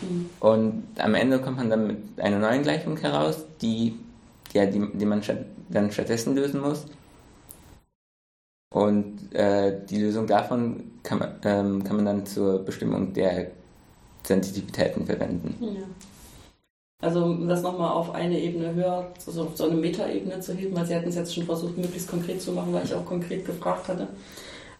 [0.00, 0.30] Mhm.
[0.40, 3.98] Und am Ende kommt man dann mit einer neuen Gleichung heraus, die,
[4.52, 5.22] ja, die, die man
[5.68, 6.86] dann stattdessen lösen muss.
[8.72, 13.50] Und äh, die Lösung davon kann man, ähm, kann man dann zur Bestimmung der
[14.24, 15.56] Sensitivitäten verwenden.
[15.60, 15.82] Ja.
[17.00, 20.74] Also um das nochmal auf eine Ebene höher, also auf so eine Metaebene zu heben,
[20.74, 23.46] weil Sie hatten es jetzt schon versucht, möglichst konkret zu machen, weil ich auch konkret
[23.46, 24.08] gefragt hatte.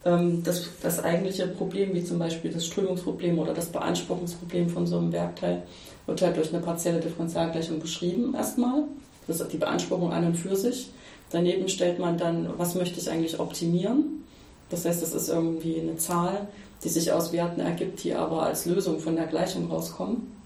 [0.04, 4.98] ähm, das, das eigentliche Problem, wie zum Beispiel das Strömungsproblem oder das Beanspruchungsproblem von so
[4.98, 5.62] einem Werkteil,
[6.06, 8.84] wird halt durch eine partielle Differentialgleichung beschrieben erstmal.
[9.28, 10.90] Das ist die Beanspruchung an und für sich.
[11.30, 14.24] Daneben stellt man dann, was möchte ich eigentlich optimieren.
[14.70, 16.48] Das heißt, das ist irgendwie eine Zahl,
[16.82, 20.37] die sich aus Werten ergibt, die aber als Lösung von der Gleichung rauskommen.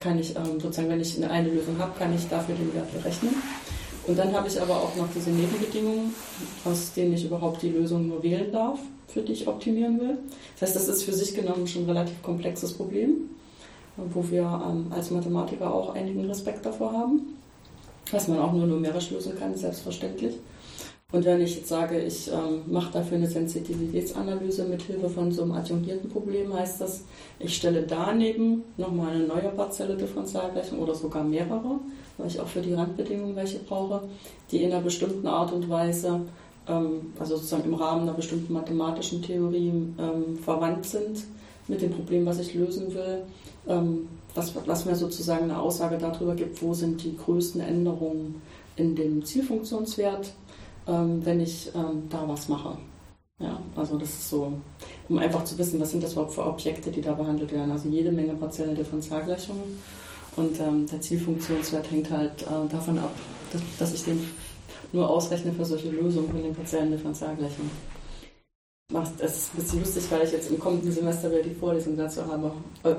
[0.00, 3.34] Kann ich ähm, sozusagen, wenn ich eine, Lösung habe, kann ich dafür den Wert berechnen.
[4.06, 6.14] Und dann habe ich aber auch noch diese Nebenbedingungen,
[6.64, 10.18] aus denen ich überhaupt die Lösung nur wählen darf, für die ich optimieren will.
[10.58, 13.28] Das heißt, das ist für sich genommen schon ein relativ komplexes Problem,
[13.96, 17.38] wo wir ähm, als Mathematiker auch einigen Respekt davor haben
[18.12, 20.34] was man auch nur numerisch lösen kann, selbstverständlich.
[21.10, 25.40] Und wenn ich jetzt sage, ich ähm, mache dafür eine Sensitivitätsanalyse mit Hilfe von so
[25.40, 27.04] einem adjungierten Problem, heißt das,
[27.38, 31.80] ich stelle daneben nochmal eine neue partielle Differentialgleichung oder sogar mehrere,
[32.18, 34.02] weil ich auch für die Randbedingungen welche brauche,
[34.50, 36.20] die in einer bestimmten Art und Weise,
[36.68, 41.24] ähm, also sozusagen im Rahmen einer bestimmten mathematischen Theorie ähm, verwandt sind
[41.68, 43.22] mit dem Problem, was ich lösen will.
[43.66, 48.42] Ähm, was, was mir sozusagen eine Aussage darüber gibt, wo sind die größten Änderungen
[48.76, 50.32] in dem Zielfunktionswert,
[50.88, 52.76] ähm, wenn ich ähm, da was mache.
[53.38, 54.52] Ja, also das ist so,
[55.08, 57.70] um einfach zu wissen, was sind das überhaupt für Objekte, die da behandelt werden.
[57.70, 59.80] Also jede Menge partielle Differentialgleichungen.
[60.34, 63.14] Und ähm, der Zielfunktionswert hängt halt äh, davon ab,
[63.52, 64.28] dass, dass ich den
[64.92, 67.70] nur ausrechne für solche Lösungen von den partiellen Differentialgleichungen
[69.18, 72.26] es ist ein bisschen lustig, weil ich jetzt im kommenden Semester wieder die Vorlesung dazu
[72.26, 72.50] habe,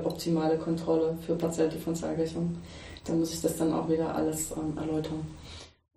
[0.04, 2.56] optimale Kontrolle für partielle Differentialgleichung.
[3.04, 5.26] Da muss ich das dann auch wieder alles ähm, erläutern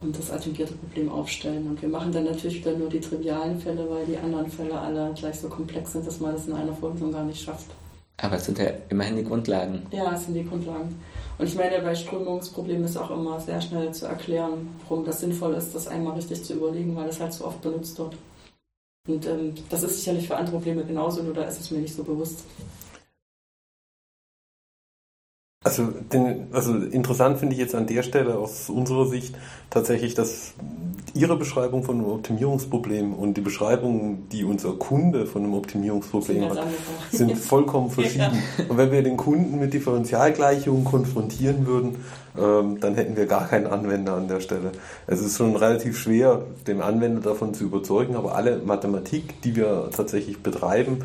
[0.03, 1.67] und das adjungierte Problem aufstellen.
[1.67, 5.13] Und wir machen dann natürlich wieder nur die trivialen Fälle, weil die anderen Fälle alle
[5.15, 7.67] gleich so komplex sind, dass man das in einer Vorlesung gar nicht schafft.
[8.17, 9.81] Aber es sind ja immerhin die Grundlagen.
[9.91, 10.99] Ja, es sind die Grundlagen.
[11.37, 15.55] Und ich meine, bei Strömungsproblemen ist auch immer sehr schnell zu erklären, warum das sinnvoll
[15.55, 18.15] ist, das einmal richtig zu überlegen, weil es halt so oft benutzt wird.
[19.07, 21.95] Und ähm, das ist sicherlich für andere Probleme genauso, nur da ist es mir nicht
[21.95, 22.43] so bewusst.
[25.65, 29.35] Also, den, also interessant finde ich jetzt an der Stelle aus unserer Sicht
[29.69, 30.53] tatsächlich, dass
[31.13, 36.63] Ihre Beschreibung von einem Optimierungsproblem und die Beschreibung, die unser Kunde von einem Optimierungsproblem hat,
[37.11, 38.43] sind vollkommen verschieden.
[38.67, 41.95] Und wenn wir den Kunden mit Differentialgleichungen konfrontieren würden,
[42.37, 44.71] ähm, dann hätten wir gar keinen Anwender an der Stelle.
[45.07, 49.91] Es ist schon relativ schwer, den Anwender davon zu überzeugen, aber alle Mathematik, die wir
[49.95, 50.99] tatsächlich betreiben,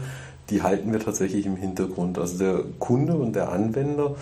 [0.50, 2.18] die halten wir tatsächlich im Hintergrund.
[2.18, 4.16] Also der Kunde und der Anwender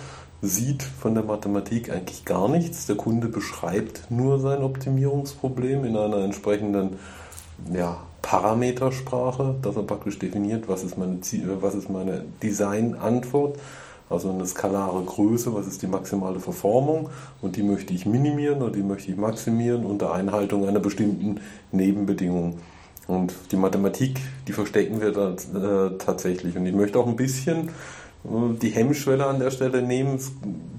[0.47, 2.87] sieht von der Mathematik eigentlich gar nichts.
[2.87, 6.97] Der Kunde beschreibt nur sein Optimierungsproblem in einer entsprechenden
[7.73, 13.59] ja, Parametersprache, dass er praktisch definiert, was ist meine, ist meine Designantwort.
[14.09, 17.11] Also eine skalare Größe, was ist die maximale Verformung
[17.43, 21.41] und die möchte ich minimieren oder die möchte ich maximieren unter Einhaltung einer bestimmten
[21.73, 22.59] Nebenbedingung.
[23.09, 26.57] Und die Mathematik, die verstecken wir da äh, tatsächlich.
[26.57, 27.71] Und ich möchte auch ein bisschen
[28.61, 30.19] die Hemmschwelle an der Stelle nehmen,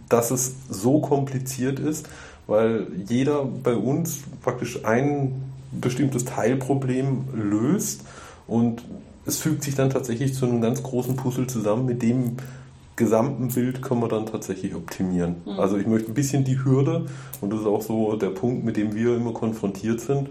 [0.09, 2.07] dass es so kompliziert ist,
[2.47, 8.01] weil jeder bei uns praktisch ein bestimmtes Teilproblem löst
[8.47, 8.83] und
[9.25, 12.37] es fügt sich dann tatsächlich zu einem ganz großen Puzzle zusammen, mit dem
[12.95, 15.35] gesamten Bild können wir dann tatsächlich optimieren.
[15.45, 15.59] Mhm.
[15.59, 17.05] Also ich möchte ein bisschen die Hürde,
[17.41, 20.29] und das ist auch so der Punkt, mit dem wir immer konfrontiert sind,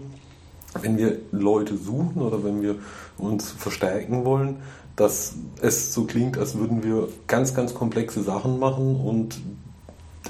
[0.81, 2.75] wenn wir Leute suchen oder wenn wir
[3.17, 4.57] uns verstärken wollen,
[4.95, 9.39] dass es so klingt, als würden wir ganz, ganz komplexe Sachen machen und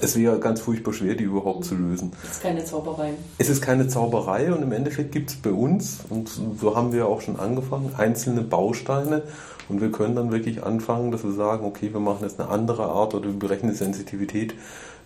[0.02, 2.12] es wäre ganz furchtbar schwer, die überhaupt zu lösen.
[2.24, 3.14] Es ist keine Zauberei.
[3.38, 7.08] Es ist keine Zauberei und im Endeffekt gibt es bei uns, und so haben wir
[7.08, 9.24] auch schon angefangen, einzelne Bausteine
[9.70, 12.86] und wir können dann wirklich anfangen, dass wir sagen, okay, wir machen jetzt eine andere
[12.86, 14.54] Art oder wir berechnen die Sensitivität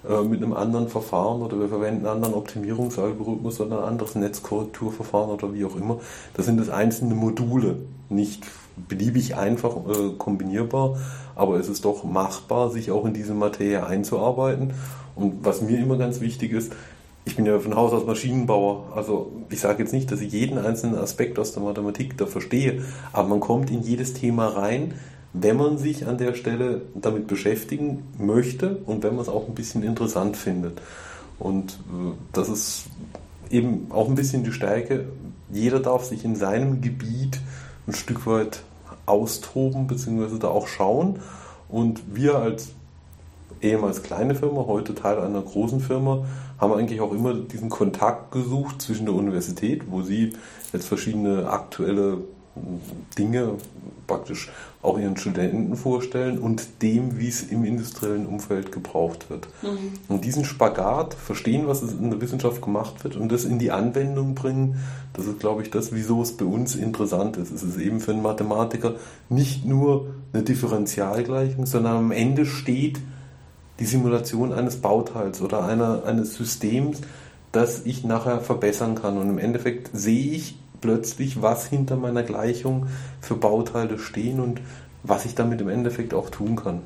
[0.07, 5.29] äh, mit einem anderen Verfahren oder wir verwenden einen anderen Optimierungsalgorithmus oder ein anderes Netzkorrekturverfahren
[5.29, 5.99] oder wie auch immer.
[6.33, 7.77] Das sind das einzelne Module,
[8.09, 8.43] nicht
[8.87, 10.97] beliebig einfach äh, kombinierbar,
[11.35, 14.73] aber es ist doch machbar, sich auch in diese Materie einzuarbeiten.
[15.15, 16.73] Und was mir immer ganz wichtig ist,
[17.23, 20.57] ich bin ja von Haus aus Maschinenbauer, also ich sage jetzt nicht, dass ich jeden
[20.57, 22.81] einzelnen Aspekt aus der Mathematik da verstehe,
[23.13, 24.95] aber man kommt in jedes Thema rein,
[25.33, 29.55] wenn man sich an der Stelle damit beschäftigen möchte und wenn man es auch ein
[29.55, 30.81] bisschen interessant findet.
[31.39, 32.85] Und äh, das ist
[33.49, 35.05] eben auch ein bisschen die Stärke.
[35.51, 37.39] Jeder darf sich in seinem Gebiet
[37.87, 38.63] ein Stück weit
[39.05, 40.37] austoben bzw.
[40.39, 41.19] da auch schauen.
[41.69, 42.69] Und wir als
[43.61, 46.25] ehemals kleine Firma, heute Teil einer großen Firma,
[46.59, 50.33] haben eigentlich auch immer diesen Kontakt gesucht zwischen der Universität, wo sie
[50.73, 52.19] jetzt verschiedene aktuelle
[53.17, 53.55] Dinge
[54.07, 54.49] praktisch
[54.81, 59.47] auch ihren Studenten vorstellen und dem, wie es im industriellen Umfeld gebraucht wird.
[59.61, 59.93] Mhm.
[60.07, 64.35] Und diesen Spagat, verstehen, was in der Wissenschaft gemacht wird und das in die Anwendung
[64.35, 64.79] bringen,
[65.13, 67.51] das ist, glaube ich, das, wieso es bei uns interessant ist.
[67.51, 68.95] Es ist eben für einen Mathematiker
[69.29, 72.99] nicht nur eine Differentialgleichung, sondern am Ende steht
[73.79, 77.01] die Simulation eines Bauteils oder einer, eines Systems,
[77.51, 79.17] das ich nachher verbessern kann.
[79.17, 82.87] Und im Endeffekt sehe ich plötzlich, was hinter meiner Gleichung
[83.21, 84.61] für Bauteile stehen und
[85.03, 86.81] was ich damit im Endeffekt auch tun kann.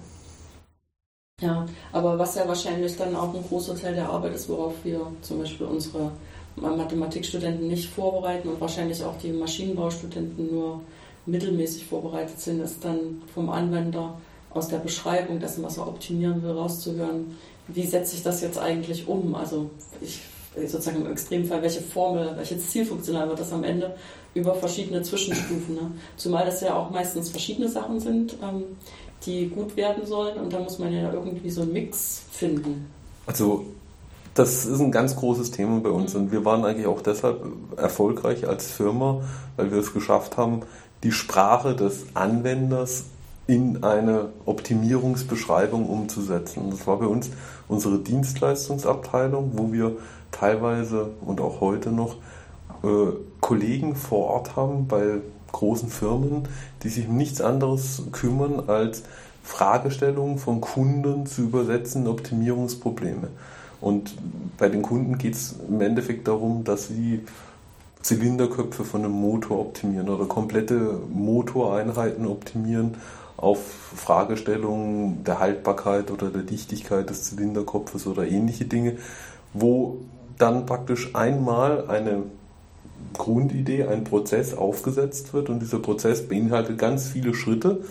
[1.41, 5.01] Ja, aber was ja wahrscheinlich dann auch ein großer Teil der Arbeit ist, worauf wir
[5.21, 6.11] zum Beispiel unsere
[6.55, 10.81] Mathematikstudenten nicht vorbereiten und wahrscheinlich auch die Maschinenbaustudenten nur
[11.25, 14.17] mittelmäßig vorbereitet sind, ist dann vom Anwender
[14.51, 17.35] aus der Beschreibung dessen, was er optimieren will, rauszuhören,
[17.67, 19.35] wie setze ich das jetzt eigentlich um?
[19.35, 20.21] Also ich
[20.67, 23.95] sozusagen im Extremfall, welche Formel, welches Zielfunktional wird das am Ende
[24.33, 25.75] über verschiedene Zwischenstufen.
[25.75, 25.91] Ne?
[26.17, 28.63] Zumal das ja auch meistens verschiedene Sachen sind, ähm,
[29.25, 32.91] die gut werden sollen und da muss man ja irgendwie so einen Mix finden.
[33.25, 33.65] Also
[34.33, 36.21] das ist ein ganz großes Thema bei uns mhm.
[36.21, 37.41] und wir waren eigentlich auch deshalb
[37.77, 39.21] erfolgreich als Firma,
[39.55, 40.61] weil wir es geschafft haben,
[41.03, 43.05] die Sprache des Anwenders
[43.47, 46.71] in eine Optimierungsbeschreibung umzusetzen.
[46.71, 47.29] Das war bei uns
[47.67, 49.97] unsere Dienstleistungsabteilung, wo wir
[50.37, 52.15] teilweise und auch heute noch
[52.83, 55.19] äh, Kollegen vor Ort haben bei
[55.51, 56.47] großen Firmen,
[56.83, 59.03] die sich um nichts anderes kümmern, als
[59.43, 63.29] Fragestellungen von Kunden zu übersetzen, Optimierungsprobleme.
[63.79, 64.15] Und
[64.57, 67.21] bei den Kunden geht es im Endeffekt darum, dass sie
[68.01, 72.95] Zylinderköpfe von einem Motor optimieren oder komplette Motoreinheiten optimieren
[73.37, 73.59] auf
[73.95, 78.97] Fragestellungen der Haltbarkeit oder der Dichtigkeit des Zylinderkopfes oder ähnliche Dinge,
[79.53, 79.97] wo
[80.37, 82.23] dann praktisch einmal eine
[83.13, 87.81] Grundidee, ein Prozess aufgesetzt wird und dieser Prozess beinhaltet ganz viele Schritte.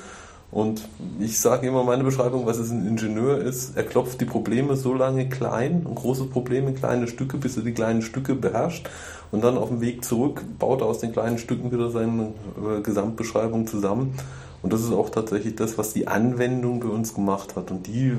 [0.50, 3.76] Und ich sage immer meine Beschreibung, was es ein Ingenieur ist.
[3.76, 7.64] Er klopft die Probleme so lange klein, ein großes Problem in kleine Stücke, bis er
[7.64, 8.88] die kleinen Stücke beherrscht.
[9.32, 12.80] Und dann auf dem Weg zurück baut er aus den kleinen Stücken wieder seine äh,
[12.82, 14.14] Gesamtbeschreibung zusammen.
[14.62, 17.72] Und das ist auch tatsächlich das, was die Anwendung bei uns gemacht hat.
[17.72, 18.12] Und die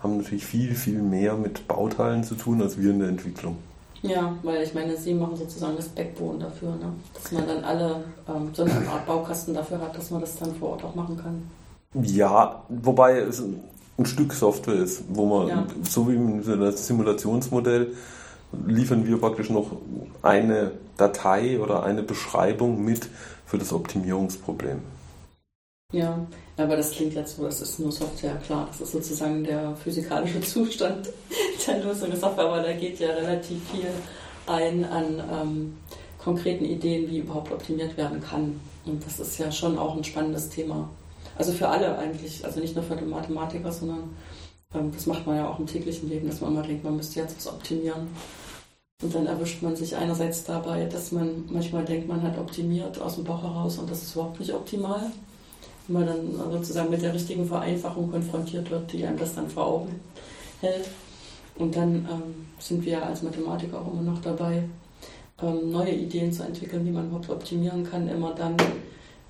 [0.00, 3.56] haben natürlich viel, viel mehr mit Bauteilen zu tun als wir in der Entwicklung.
[4.02, 6.92] Ja, weil ich meine, Sie machen sozusagen das Backbone dafür, ne?
[7.14, 10.54] dass man dann alle ähm, so eine Art Baukasten dafür hat, dass man das dann
[10.54, 11.42] vor Ort auch machen kann.
[12.02, 13.42] Ja, wobei es
[13.98, 15.66] ein Stück Software ist, wo man, ja.
[15.82, 17.94] so wie in einem Simulationsmodell,
[18.66, 19.72] liefern wir praktisch noch
[20.22, 23.08] eine Datei oder eine Beschreibung mit
[23.44, 24.80] für das Optimierungsproblem.
[25.92, 26.26] Ja,
[26.60, 28.66] aber das klingt jetzt so, das ist nur Software, klar.
[28.68, 31.08] Das ist sozusagen der physikalische Zustand
[31.66, 33.90] der Lösung der Software, aber da geht ja relativ viel
[34.46, 35.76] ein an ähm,
[36.18, 38.60] konkreten Ideen, wie überhaupt optimiert werden kann.
[38.84, 40.88] Und das ist ja schon auch ein spannendes Thema.
[41.38, 44.16] Also für alle eigentlich, also nicht nur für den Mathematiker, sondern
[44.74, 47.20] ähm, das macht man ja auch im täglichen Leben, dass man immer denkt, man müsste
[47.20, 48.08] jetzt was optimieren.
[49.02, 53.14] Und dann erwischt man sich einerseits dabei, dass man manchmal denkt, man hat optimiert aus
[53.14, 55.10] dem Bauch heraus und das ist überhaupt nicht optimal
[55.90, 60.00] man dann sozusagen mit der richtigen Vereinfachung konfrontiert wird, die einem das dann vor Augen
[60.60, 60.88] hält.
[61.56, 64.64] Und dann ähm, sind wir als Mathematiker auch immer noch dabei,
[65.42, 68.56] ähm, neue Ideen zu entwickeln, wie man überhaupt optimieren kann, immer dann,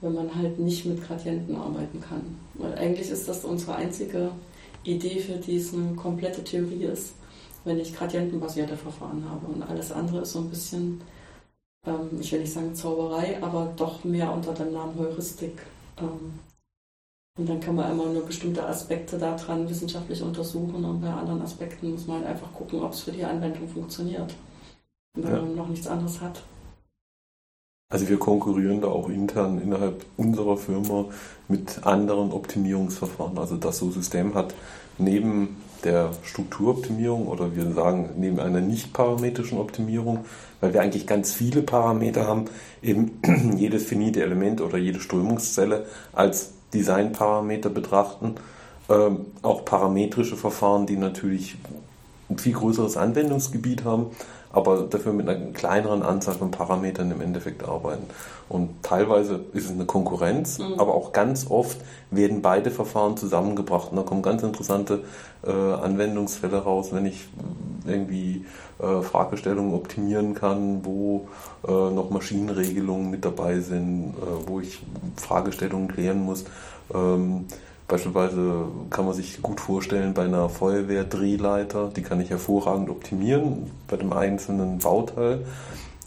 [0.00, 2.22] wenn man halt nicht mit Gradienten arbeiten kann.
[2.54, 4.30] Weil eigentlich ist das unsere einzige
[4.84, 7.14] Idee, für die es eine komplette Theorie ist,
[7.64, 9.46] wenn ich gradientenbasierte Verfahren habe.
[9.46, 11.00] Und alles andere ist so ein bisschen,
[11.86, 15.62] ähm, ich will nicht sagen Zauberei, aber doch mehr unter dem Namen Heuristik.
[15.98, 16.38] Ähm,
[17.38, 21.92] und dann kann man immer nur bestimmte Aspekte daran wissenschaftlich untersuchen und bei anderen Aspekten
[21.92, 24.34] muss man halt einfach gucken, ob es für die Anwendung funktioniert.
[25.14, 25.40] Wenn ja.
[25.40, 26.42] man noch nichts anderes hat.
[27.92, 31.06] Also wir konkurrieren da auch intern innerhalb unserer Firma
[31.48, 33.36] mit anderen Optimierungsverfahren.
[33.36, 34.54] Also das so System hat
[34.96, 40.24] neben der Strukturoptimierung oder wir sagen neben einer nicht parametrischen Optimierung,
[40.60, 42.44] weil wir eigentlich ganz viele Parameter haben,
[42.80, 43.20] eben
[43.56, 48.36] jedes finite Element oder jede Strömungszelle als Designparameter betrachten.
[48.88, 51.56] Ähm, auch parametrische Verfahren, die natürlich
[52.28, 54.06] ein viel größeres Anwendungsgebiet haben,
[54.52, 58.04] aber dafür mit einer kleineren Anzahl von Parametern im Endeffekt arbeiten.
[58.48, 60.74] Und teilweise ist es eine Konkurrenz, mhm.
[60.78, 61.78] aber auch ganz oft
[62.10, 63.90] werden beide Verfahren zusammengebracht.
[63.90, 65.04] Und da kommen ganz interessante
[65.46, 67.28] äh, Anwendungsfälle raus, wenn ich
[67.86, 68.44] irgendwie
[68.80, 71.28] äh, Fragestellungen optimieren kann, wo
[71.66, 74.82] äh, noch Maschinenregelungen mit dabei sind, äh, wo ich
[75.16, 76.44] Fragestellungen klären muss.
[76.94, 77.46] Ähm,
[77.90, 83.96] Beispielsweise kann man sich gut vorstellen bei einer Feuerwehrdrehleiter, die kann ich hervorragend optimieren bei
[83.96, 85.44] dem einzelnen Bauteil.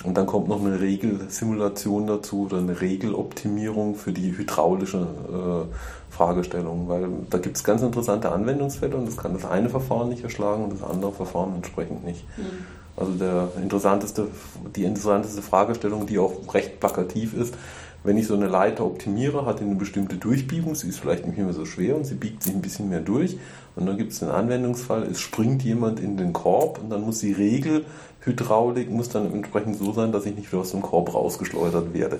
[0.05, 6.87] Und dann kommt noch eine Regelsimulation dazu oder eine Regeloptimierung für die hydraulische äh, Fragestellung,
[6.87, 10.63] weil da gibt es ganz interessante Anwendungsfälle und das kann das eine Verfahren nicht erschlagen
[10.63, 12.25] und das andere Verfahren entsprechend nicht.
[12.37, 12.65] Mhm.
[12.95, 14.27] Also der interessanteste,
[14.73, 17.55] die interessanteste Fragestellung, die auch recht plakativ ist,
[18.03, 21.37] wenn ich so eine Leiter optimiere, hat die eine bestimmte Durchbiegung, sie ist vielleicht nicht
[21.37, 23.37] mehr so schwer und sie biegt sich ein bisschen mehr durch.
[23.75, 27.19] Und dann gibt es den Anwendungsfall, es springt jemand in den Korb und dann muss
[27.19, 31.93] die Regelhydraulik muss dann entsprechend so sein, dass ich nicht wieder aus dem Korb rausgeschleudert
[31.93, 32.19] werde.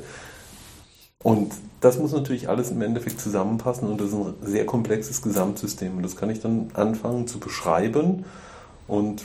[1.22, 5.98] Und das muss natürlich alles im Endeffekt zusammenpassen und das ist ein sehr komplexes Gesamtsystem.
[5.98, 8.26] Und das kann ich dann anfangen zu beschreiben
[8.88, 9.24] und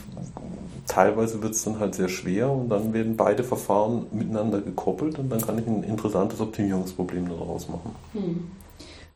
[0.87, 5.31] teilweise wird es dann halt sehr schwer und dann werden beide Verfahren miteinander gekoppelt und
[5.31, 7.95] dann kann ich ein interessantes Optimierungsproblem daraus machen.
[8.13, 8.51] Hm.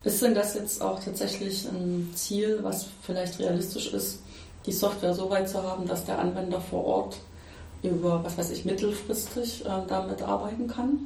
[0.04, 4.18] Ist denn das jetzt auch tatsächlich ein Ziel, was vielleicht realistisch ist,
[4.66, 7.20] die Software so weit zu haben, dass der Anwender vor Ort
[7.82, 10.98] über, was weiß ich, mittelfristig äh, damit arbeiten kann?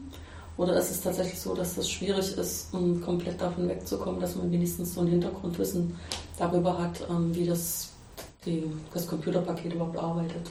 [0.56, 4.50] Oder ist es tatsächlich so, dass es schwierig ist, um komplett davon wegzukommen, dass man
[4.50, 5.94] wenigstens so ein Hintergrundwissen
[6.38, 7.90] darüber hat, ähm, wie das
[8.46, 10.50] die, das Computerpaket überhaupt arbeitet.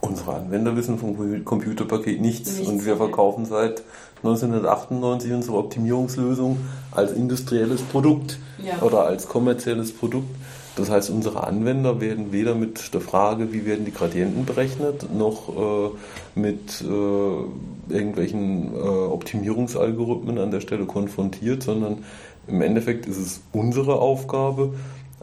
[0.00, 3.82] Unsere Anwender wissen vom Computerpaket nichts, nichts und wir verkaufen seit
[4.18, 6.58] 1998 unsere Optimierungslösung
[6.90, 8.82] als industrielles Produkt ja.
[8.82, 10.28] oder als kommerzielles Produkt.
[10.76, 15.48] Das heißt, unsere Anwender werden weder mit der Frage, wie werden die Gradienten berechnet, noch
[15.48, 15.90] äh,
[16.34, 22.04] mit äh, irgendwelchen äh, Optimierungsalgorithmen an der Stelle konfrontiert, sondern
[22.48, 24.74] im Endeffekt ist es unsere Aufgabe,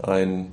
[0.01, 0.47] ein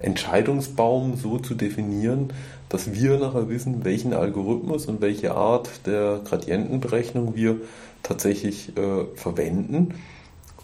[0.00, 2.32] Entscheidungsbaum so zu definieren,
[2.68, 7.56] dass wir nachher wissen, welchen Algorithmus und welche Art der Gradientenberechnung wir
[8.02, 9.94] tatsächlich äh, verwenden,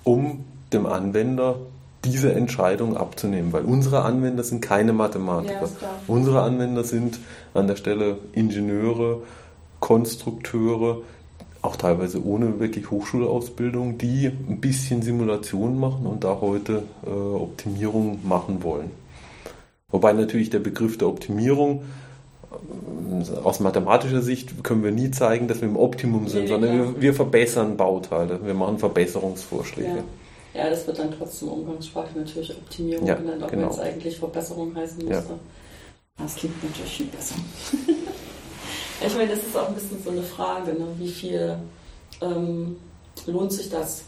[0.05, 1.57] um dem Anwender
[2.05, 5.69] diese Entscheidung abzunehmen, weil unsere Anwender sind keine Mathematiker.
[5.81, 7.19] Ja, unsere Anwender sind
[7.53, 9.23] an der Stelle Ingenieure,
[9.81, 10.99] Konstrukteure,
[11.63, 18.21] auch teilweise ohne wirklich Hochschulausbildung, die ein bisschen Simulation machen und da heute äh, Optimierung
[18.27, 18.91] machen wollen.
[19.97, 21.85] Wobei natürlich der Begriff der Optimierung
[22.53, 26.77] äh, aus mathematischer Sicht können wir nie zeigen, dass wir im Optimum sind, nee, sondern
[26.77, 30.05] wir, wir, verbessern Bauteile, wir machen Verbesserungsvorschläge.
[30.53, 30.65] Ja.
[30.65, 30.69] ja.
[30.69, 33.63] das wird dann trotzdem umgangssprachlich natürlich Optimierung ja, genannt, auch genau.
[33.63, 35.31] wenn es eigentlich Verbesserung heißen müsste.
[35.31, 35.39] Ja.
[36.19, 37.37] Das klingt natürlich viel besser.
[39.07, 40.89] ich meine, das ist auch ein bisschen so eine Frage, ne?
[40.99, 41.57] wie viel
[42.21, 42.77] ähm,
[43.27, 44.03] lohnt sich das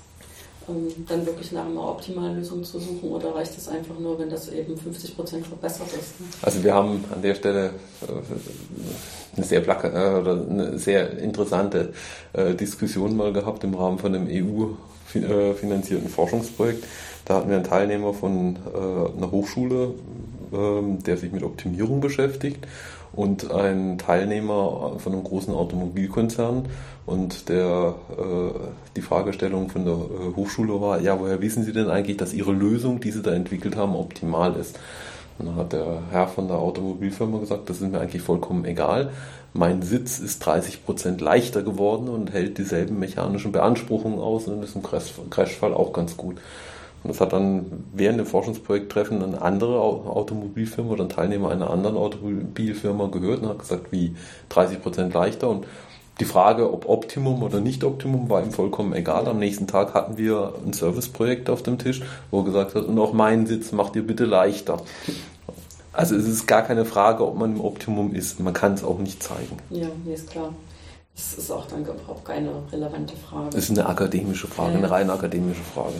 [0.68, 4.30] ähm, dann wirklich nach einer optimalen Lösung zu suchen oder reicht es einfach nur, wenn
[4.30, 6.20] das eben 50 Prozent verbessert ist?
[6.20, 6.26] Ne?
[6.42, 7.70] Also wir haben an der Stelle
[8.02, 11.92] äh, eine sehr, äh, oder eine sehr interessante
[12.32, 16.84] äh, Diskussion mal gehabt im Rahmen von einem EU-finanzierten Forschungsprojekt.
[17.24, 19.92] Da hatten wir einen Teilnehmer von einer Hochschule,
[20.50, 22.66] ähm, der sich mit Optimierung beschäftigt
[23.12, 26.66] und einen Teilnehmer von einem großen Automobilkonzern.
[27.06, 28.50] Und der, äh,
[28.96, 32.52] die Fragestellung von der äh, Hochschule war, ja, woher wissen Sie denn eigentlich, dass Ihre
[32.52, 34.78] Lösung, die Sie da entwickelt haben, optimal ist?
[35.38, 39.10] Und dann hat der Herr von der Automobilfirma gesagt, das ist mir eigentlich vollkommen egal.
[39.54, 44.76] Mein Sitz ist 30 Prozent leichter geworden und hält dieselben mechanischen Beanspruchungen aus und ist
[44.76, 46.36] im Crashfall auch ganz gut.
[47.02, 51.96] Und das hat dann während dem Forschungsprojekttreffen eine andere Automobilfirma oder ein Teilnehmer einer anderen
[51.96, 54.16] Automobilfirma gehört und hat gesagt, wie
[54.48, 55.48] 30 Prozent leichter.
[55.48, 55.66] Und
[56.20, 59.28] die Frage, ob Optimum oder nicht Optimum, war ihm vollkommen egal.
[59.28, 62.98] Am nächsten Tag hatten wir ein Serviceprojekt auf dem Tisch, wo er gesagt hat, und
[62.98, 64.78] auch meinen Sitz macht ihr bitte leichter.
[65.92, 68.40] Also es ist gar keine Frage, ob man im Optimum ist.
[68.40, 69.56] Man kann es auch nicht zeigen.
[69.70, 70.52] Ja, mir ist klar.
[71.14, 73.50] Das ist auch dann überhaupt keine relevante Frage.
[73.50, 74.78] Das ist eine akademische Frage, ja.
[74.78, 75.96] eine rein akademische Frage.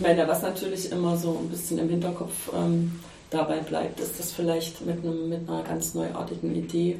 [0.00, 4.84] Ich was natürlich immer so ein bisschen im Hinterkopf ähm, dabei bleibt, ist, dass vielleicht
[4.84, 6.98] mit, einem, mit einer ganz neuartigen Idee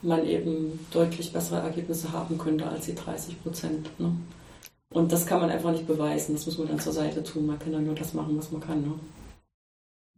[0.00, 4.00] man eben deutlich bessere Ergebnisse haben könnte als die 30 Prozent.
[4.00, 4.12] Ne?
[4.92, 7.46] Und das kann man einfach nicht beweisen, das muss man dann zur Seite tun.
[7.46, 8.80] Man kann dann nur das machen, was man kann.
[8.80, 8.94] Ne?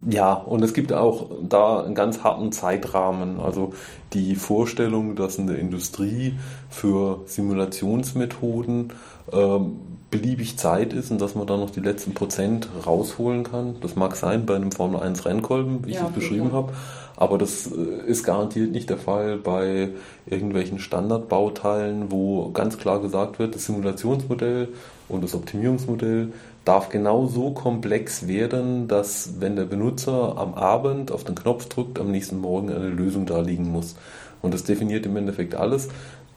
[0.07, 3.41] Ja, und es gibt auch da einen ganz harten Zeitrahmen.
[3.41, 3.73] Also
[4.13, 6.35] die Vorstellung, dass eine Industrie
[6.69, 8.93] für Simulationsmethoden
[9.33, 9.77] ähm,
[10.15, 13.77] beliebig Zeit ist und dass man da noch die letzten Prozent rausholen kann.
[13.81, 16.73] Das mag sein bei einem Formel 1 Rennkolben, wie ja, ich es beschrieben habe,
[17.17, 19.91] aber das äh, ist garantiert nicht der Fall bei
[20.27, 24.69] irgendwelchen Standardbauteilen, wo ganz klar gesagt wird, das Simulationsmodell
[25.09, 26.33] und das Optimierungsmodell
[26.65, 31.99] darf genau so komplex werden, dass wenn der Benutzer am Abend auf den Knopf drückt,
[31.99, 33.97] am nächsten Morgen eine Lösung da liegen muss.
[34.45, 35.89] Und das definiert im Endeffekt alles.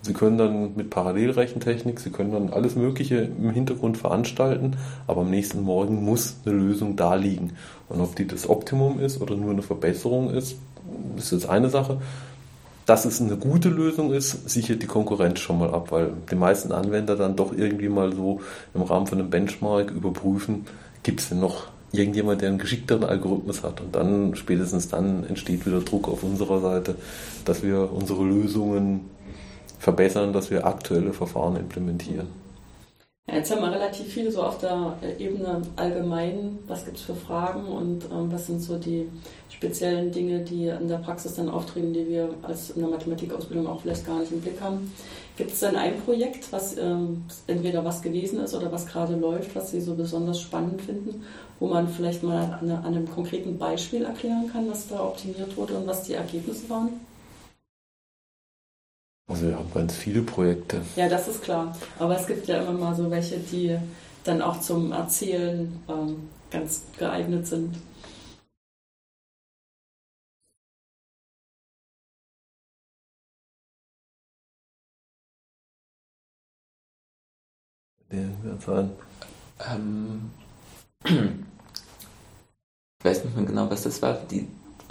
[0.08, 5.30] Sie können dann mit Parallelrechentechnik, Sie können dann alles Mögliche im Hintergrund veranstalten, aber am
[5.30, 7.52] nächsten Morgen muss eine Lösung da liegen.
[7.90, 10.56] Und ob die das Optimum ist oder nur eine Verbesserung ist,
[11.18, 12.00] ist jetzt eine Sache.
[12.88, 16.72] dass es eine gute Lösung ist, sichert die Konkurrenz schon mal ab, weil die meisten
[16.72, 18.40] Anwender dann doch irgendwie mal so
[18.74, 20.66] im Rahmen von einem Benchmark überprüfen,
[21.04, 23.82] gibt es denn noch irgendjemand, der einen geschickteren Algorithmus hat.
[23.82, 26.96] Und dann, spätestens dann, entsteht wieder Druck auf unserer Seite,
[27.44, 29.02] dass wir unsere Lösungen
[29.80, 32.28] verbessern, dass wir aktuelle Verfahren implementieren.
[33.30, 37.14] Ja, jetzt haben wir relativ viel so auf der Ebene allgemein, was gibt es für
[37.14, 39.10] Fragen und ähm, was sind so die
[39.50, 43.82] speziellen Dinge, die in der Praxis dann auftreten, die wir als in der Mathematikausbildung auch
[43.82, 44.94] vielleicht gar nicht im Blick haben.
[45.36, 49.54] Gibt es denn ein Projekt, was ähm, entweder was gewesen ist oder was gerade läuft,
[49.56, 51.26] was Sie so besonders spannend finden,
[51.60, 55.74] wo man vielleicht mal an, an einem konkreten Beispiel erklären kann, was da optimiert wurde
[55.74, 56.90] und was die Ergebnisse waren?
[59.30, 60.82] Also wir haben ganz viele Projekte.
[60.96, 61.76] Ja, das ist klar.
[62.00, 63.78] Aber es gibt ja immer mal so welche, die
[64.24, 67.76] dann auch zum Erzählen ähm, ganz geeignet sind.
[78.10, 78.30] Der
[79.70, 80.32] ähm,
[81.06, 81.12] ich
[83.04, 84.14] weiß nicht mehr genau, was das war.
[84.32, 84.48] Die,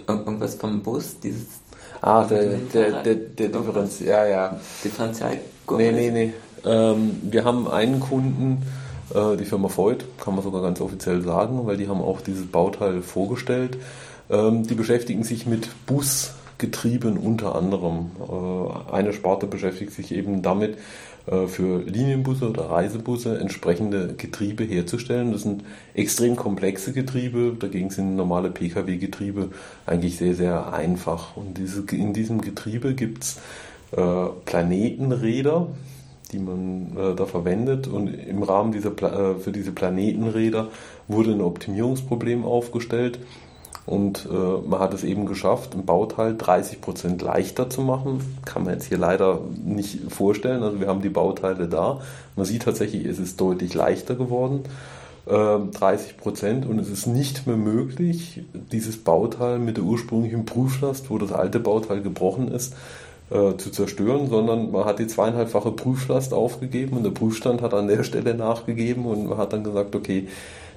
[0.07, 1.47] irgendwas vom Bus, dieses
[2.01, 4.61] Ah, der, der, der, der Differenz, ja, ja.
[4.85, 5.39] Differenzial.
[5.71, 6.33] Nee, nee, nee.
[6.65, 8.63] Ähm, wir haben einen Kunden,
[9.15, 12.47] äh, die Firma Voigt, kann man sogar ganz offiziell sagen, weil die haben auch dieses
[12.47, 13.79] Bauteil vorgestellt.
[14.29, 15.69] Ähm, die beschäftigen sich mit
[16.57, 18.11] Busgetrieben unter anderem.
[18.19, 20.79] Äh, eine Sparte beschäftigt sich eben damit,
[21.27, 25.33] äh, für Linienbusse oder Reisebusse entsprechende Getriebe herzustellen.
[25.33, 29.51] Das sind extrem komplexe Getriebe, dagegen sind normale Pkw-Getriebe
[29.85, 31.37] eigentlich sehr, sehr einfach.
[31.37, 31.59] Und
[31.93, 33.37] in diesem Getriebe gibt es
[33.93, 35.69] äh, Planetenräder,
[36.33, 37.87] die man da verwendet.
[37.87, 40.71] Und im Rahmen dieser, für diese Planetenräder
[41.07, 43.21] wurde ein Optimierungsproblem aufgestellt.
[43.87, 48.21] Und äh, man hat es eben geschafft, ein Bauteil 30% leichter zu machen.
[48.45, 50.65] Kann man jetzt hier leider nicht vorstellen.
[50.65, 52.01] Also wir haben die Bauteile da.
[52.35, 54.65] Man sieht tatsächlich, es ist deutlich leichter geworden.
[55.27, 61.19] Äh, 30% und es ist nicht mehr möglich, dieses Bauteil mit der ursprünglichen Prüflast, wo
[61.19, 62.75] das alte Bauteil gebrochen ist,
[63.31, 67.89] äh, zu zerstören, sondern man hat die zweieinhalbfache Prüflast aufgegeben und der Prüfstand hat an
[67.89, 70.29] der Stelle nachgegeben und man hat dann gesagt, okay,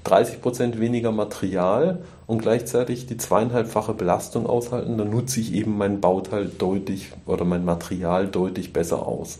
[0.03, 6.01] 30 Prozent weniger Material und gleichzeitig die zweieinhalbfache Belastung aushalten, dann nutze ich eben mein
[6.01, 9.39] Bauteil deutlich oder mein Material deutlich besser aus.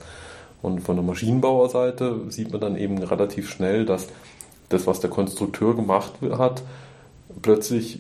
[0.62, 4.08] Und von der Maschinenbauerseite sieht man dann eben relativ schnell, dass
[4.68, 6.64] das, was der Konstrukteur gemacht hat,
[7.42, 8.00] plötzlich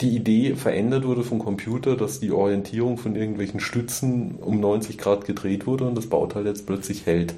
[0.00, 5.24] die Idee verändert wurde vom Computer, dass die Orientierung von irgendwelchen Stützen um 90 Grad
[5.24, 7.34] gedreht wurde und das Bauteil jetzt plötzlich hält.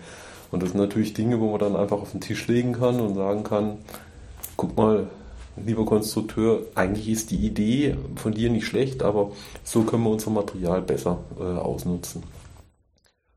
[0.50, 3.14] Und das sind natürlich Dinge, wo man dann einfach auf den Tisch legen kann und
[3.14, 3.78] sagen kann,
[4.58, 5.06] guck mal,
[5.56, 9.30] lieber Konstrukteur, eigentlich ist die Idee von dir nicht schlecht, aber
[9.64, 12.22] so können wir unser Material besser äh, ausnutzen.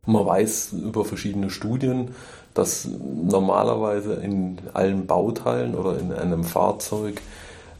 [0.05, 2.09] Man weiß über verschiedene Studien,
[2.53, 7.21] dass normalerweise in allen Bauteilen oder in einem Fahrzeug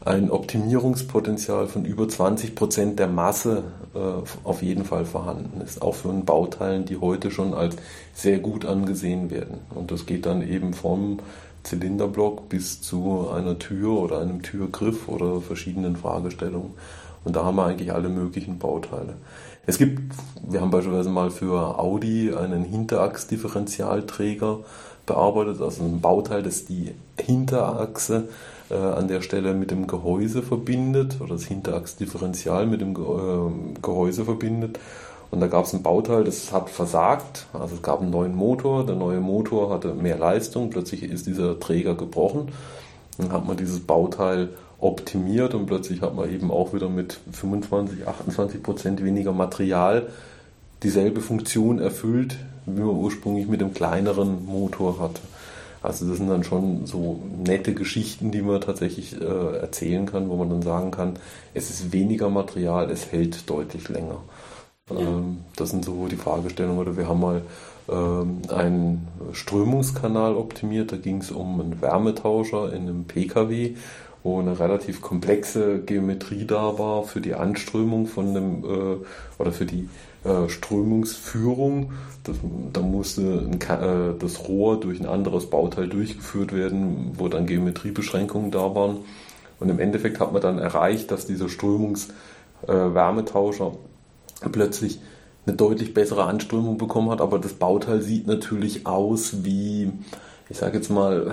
[0.04, 3.64] ein Optimierungspotenzial von über 20 Prozent der Masse
[3.94, 3.98] äh,
[4.44, 7.76] auf jeden Fall vorhanden ist, auch für Bauteilen, die heute schon als
[8.14, 9.58] sehr gut angesehen werden.
[9.74, 11.18] Und das geht dann eben vom
[11.62, 16.72] Zylinderblock bis zu einer Tür oder einem Türgriff oder verschiedenen Fragestellungen.
[17.24, 19.14] Und da haben wir eigentlich alle möglichen Bauteile.
[19.64, 20.00] Es gibt,
[20.48, 24.58] wir haben beispielsweise mal für Audi einen Hinterachsdifferentialträger
[25.06, 28.28] bearbeitet, also ein Bauteil, das die Hinterachse
[28.70, 34.24] äh, an der Stelle mit dem Gehäuse verbindet oder das Hinterachsdifferential mit dem äh, Gehäuse
[34.24, 34.80] verbindet.
[35.32, 37.46] Und da gab es ein Bauteil, das hat versagt.
[37.54, 41.58] Also es gab einen neuen Motor, der neue Motor hatte mehr Leistung, plötzlich ist dieser
[41.58, 42.52] Träger gebrochen.
[43.16, 48.06] Dann hat man dieses Bauteil optimiert und plötzlich hat man eben auch wieder mit 25,
[48.06, 50.08] 28 Prozent weniger Material
[50.82, 55.20] dieselbe Funktion erfüllt, wie man ursprünglich mit dem kleineren Motor hatte.
[55.82, 60.36] Also das sind dann schon so nette Geschichten, die man tatsächlich äh, erzählen kann, wo
[60.36, 61.14] man dann sagen kann,
[61.54, 64.18] es ist weniger Material, es hält deutlich länger.
[64.90, 66.80] Ähm, das sind so die Fragestellungen.
[66.80, 67.42] Oder wir haben mal
[67.88, 70.90] ähm, einen Strömungskanal optimiert.
[70.92, 73.76] Da ging es um einen Wärmetauscher in einem PKW,
[74.22, 78.96] wo eine relativ komplexe Geometrie da war für die Anströmung von einem äh,
[79.38, 79.88] oder für die
[80.24, 81.92] äh, Strömungsführung.
[82.24, 82.36] Das,
[82.72, 88.50] da musste ein, äh, das Rohr durch ein anderes Bauteil durchgeführt werden, wo dann Geometriebeschränkungen
[88.50, 88.98] da waren.
[89.58, 93.76] Und im Endeffekt hat man dann erreicht, dass dieser Strömungs-Wärmetauscher
[94.48, 95.00] plötzlich
[95.46, 99.92] eine deutlich bessere Anströmung bekommen hat, aber das Bauteil sieht natürlich aus wie,
[100.48, 101.32] ich sage jetzt mal,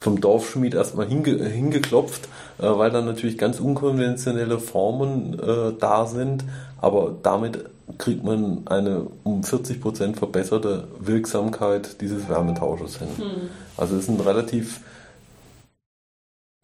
[0.00, 6.44] vom Dorfschmied erstmal hinge, hingeklopft, äh, weil dann natürlich ganz unkonventionelle Formen äh, da sind,
[6.80, 7.64] aber damit
[7.98, 13.08] kriegt man eine um 40 Prozent verbesserte Wirksamkeit dieses Wärmetausches hin.
[13.18, 13.48] Mhm.
[13.76, 14.80] Also es ist ein relativ,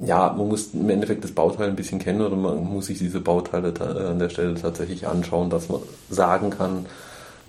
[0.00, 3.20] ja, man muss im Endeffekt das Bauteil ein bisschen kennen oder man muss sich diese
[3.20, 3.74] Bauteile
[4.08, 6.86] an der Stelle tatsächlich anschauen, dass man sagen kann,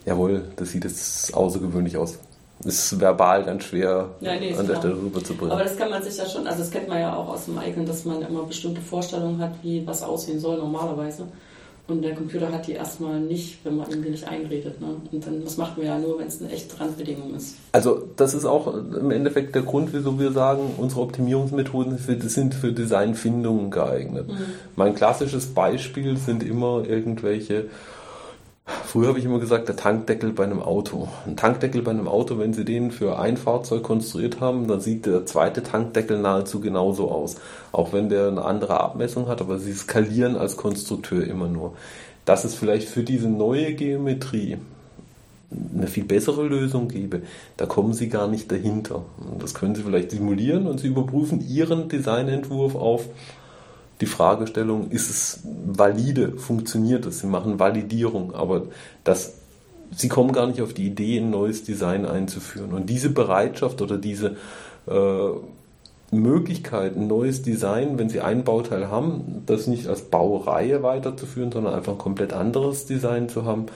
[0.06, 2.20] jawohl, das sieht jetzt außergewöhnlich aus
[2.66, 5.52] ist verbal ganz schwer ja, nee, an der Stelle rüberzubringen.
[5.52, 7.58] Aber das kann man sich ja schon, also das kennt man ja auch aus dem
[7.58, 11.28] eigenen, dass man immer bestimmte Vorstellungen hat, wie was aussehen soll normalerweise.
[11.92, 14.80] Und der Computer hat die erstmal nicht, wenn man die nicht einredet.
[14.80, 14.96] Ne?
[15.12, 17.58] Und dann, das macht man ja nur, wenn es eine echte Randbedingung ist.
[17.74, 22.72] Also das ist auch im Endeffekt der Grund, wieso wir sagen, unsere Optimierungsmethoden sind für
[22.72, 24.30] Designfindungen geeignet.
[24.30, 24.38] Mhm.
[24.78, 27.66] Mein klassisches Beispiel sind immer irgendwelche
[28.86, 31.08] Früher habe ich immer gesagt, der Tankdeckel bei einem Auto.
[31.26, 35.06] Ein Tankdeckel bei einem Auto, wenn Sie den für ein Fahrzeug konstruiert haben, dann sieht
[35.06, 37.36] der zweite Tankdeckel nahezu genauso aus.
[37.72, 41.74] Auch wenn der eine andere Abmessung hat, aber Sie skalieren als Konstrukteur immer nur.
[42.26, 44.58] Dass es vielleicht für diese neue Geometrie
[45.76, 47.22] eine viel bessere Lösung gäbe,
[47.58, 49.04] da kommen Sie gar nicht dahinter.
[49.40, 53.06] Das können Sie vielleicht simulieren und Sie überprüfen Ihren Designentwurf auf
[54.02, 57.20] die Fragestellung, ist es valide, funktioniert es?
[57.20, 58.64] Sie machen Validierung, aber
[59.04, 59.36] das,
[59.96, 62.74] sie kommen gar nicht auf die Idee, ein neues Design einzuführen.
[62.74, 64.36] Und diese Bereitschaft oder diese
[64.88, 65.30] äh,
[66.12, 71.74] Möglichkeit, ein neues Design, wenn sie ein Bauteil haben, das nicht als Baureihe weiterzuführen, sondern
[71.74, 73.68] einfach ein komplett anderes Design zu haben,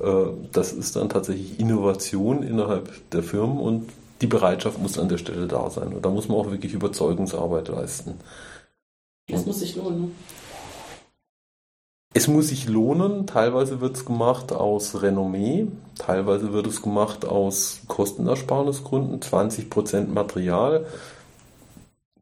[0.00, 3.88] äh, das ist dann tatsächlich Innovation innerhalb der Firmen und
[4.20, 5.88] die Bereitschaft muss an der Stelle da sein.
[5.88, 8.14] Und da muss man auch wirklich Überzeugungsarbeit leisten.
[9.30, 10.00] Es muss sich lohnen.
[10.00, 10.10] Ne?
[12.14, 13.26] Es muss sich lohnen.
[13.26, 15.68] Teilweise wird es gemacht aus Renommee,
[15.98, 19.20] teilweise wird es gemacht aus Kostenersparnisgründen.
[19.20, 20.86] 20% Material.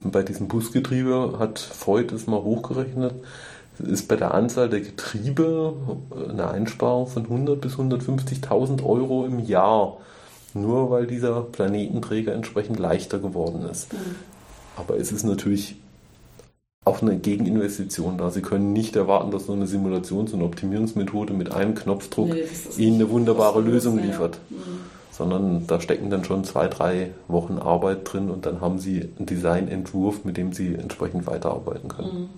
[0.01, 3.15] Bei diesem Busgetriebe hat Freud es mal hochgerechnet.
[3.79, 5.75] Ist bei der Anzahl der Getriebe
[6.29, 9.99] eine Einsparung von 100 bis 150.000 Euro im Jahr.
[10.55, 13.93] Nur weil dieser Planetenträger entsprechend leichter geworden ist.
[13.93, 14.17] Mhm.
[14.77, 15.77] Aber es ist natürlich
[16.87, 18.31] auch eine Gegeninvestition da.
[18.31, 22.45] Sie können nicht erwarten, dass so eine Simulations- und Optimierungsmethode mit einem Knopfdruck nee,
[22.79, 24.39] Ihnen eine wunderbare Lösung liefert.
[24.49, 24.57] Ja.
[24.57, 24.63] Mhm.
[25.11, 29.27] Sondern da stecken dann schon zwei, drei Wochen Arbeit drin und dann haben Sie einen
[29.27, 32.21] Designentwurf, mit dem Sie entsprechend weiterarbeiten können.
[32.21, 32.29] Mhm.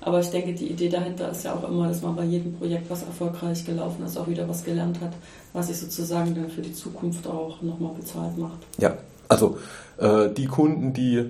[0.00, 2.88] Aber ich denke, die Idee dahinter ist ja auch immer, dass man bei jedem Projekt,
[2.88, 5.12] was erfolgreich gelaufen ist, auch wieder was gelernt hat,
[5.52, 8.58] was sich sozusagen dann für die Zukunft auch nochmal bezahlt macht.
[8.78, 8.96] Ja,
[9.28, 9.58] also
[9.98, 11.26] äh, die Kunden, die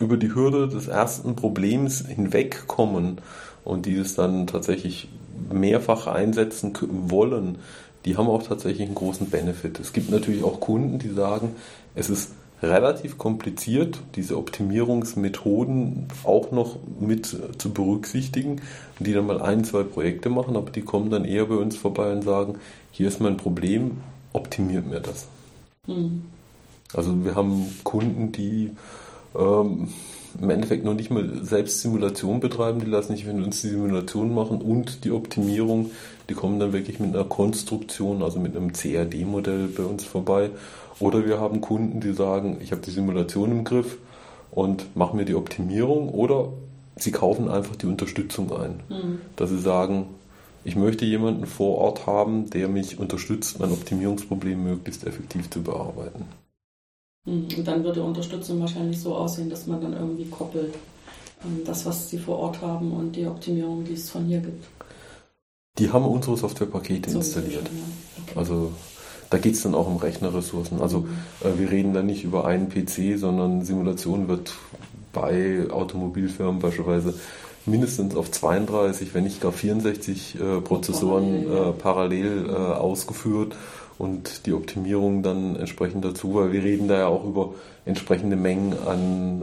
[0.00, 3.18] über die Hürde des ersten Problems hinwegkommen
[3.64, 5.08] und die es dann tatsächlich
[5.52, 6.72] mehrfach einsetzen
[7.10, 7.58] wollen,
[8.04, 9.80] die haben auch tatsächlich einen großen Benefit.
[9.80, 11.56] Es gibt natürlich auch Kunden, die sagen,
[11.94, 12.32] es ist
[12.62, 18.62] relativ kompliziert, diese Optimierungsmethoden auch noch mit zu berücksichtigen
[18.98, 21.76] und die dann mal ein, zwei Projekte machen, aber die kommen dann eher bei uns
[21.76, 22.56] vorbei und sagen,
[22.90, 23.98] hier ist mein Problem,
[24.32, 25.26] optimiert mir das.
[25.86, 26.24] Mhm.
[26.94, 28.70] Also wir haben Kunden, die
[29.36, 29.88] ähm,
[30.40, 34.34] im Endeffekt noch nicht mal selbst Simulation betreiben, die lassen sich von uns die Simulation
[34.34, 35.90] machen und die Optimierung,
[36.28, 40.50] die kommen dann wirklich mit einer Konstruktion, also mit einem CAD-Modell bei uns vorbei.
[41.00, 43.98] Oder wir haben Kunden, die sagen, ich habe die Simulation im Griff
[44.50, 46.52] und mache mir die Optimierung oder
[46.96, 48.80] sie kaufen einfach die Unterstützung ein.
[48.88, 49.20] Mhm.
[49.36, 50.06] Dass sie sagen,
[50.64, 56.24] ich möchte jemanden vor Ort haben, der mich unterstützt, mein Optimierungsproblem möglichst effektiv zu bearbeiten.
[57.24, 60.74] Hm, und dann würde Unterstützung wahrscheinlich so aussehen, dass man dann irgendwie koppelt
[61.44, 64.64] ähm, das, was sie vor Ort haben und die Optimierung, die es von hier gibt.
[65.78, 67.64] Die haben unsere Softwarepakete so installiert.
[67.64, 68.22] Ja.
[68.22, 68.38] Okay.
[68.38, 68.72] Also
[69.30, 70.80] da geht es dann auch um Rechnerressourcen.
[70.80, 71.08] Also mhm.
[71.40, 74.54] äh, wir reden da nicht über einen PC, sondern Simulation wird
[75.12, 77.14] bei Automobilfirmen beispielsweise
[77.66, 83.56] mindestens auf 32, wenn nicht gar 64 äh, Prozessoren parallel, äh, parallel äh, ausgeführt
[83.98, 88.74] und die Optimierung dann entsprechend dazu, weil wir reden da ja auch über entsprechende Mengen
[88.86, 89.42] an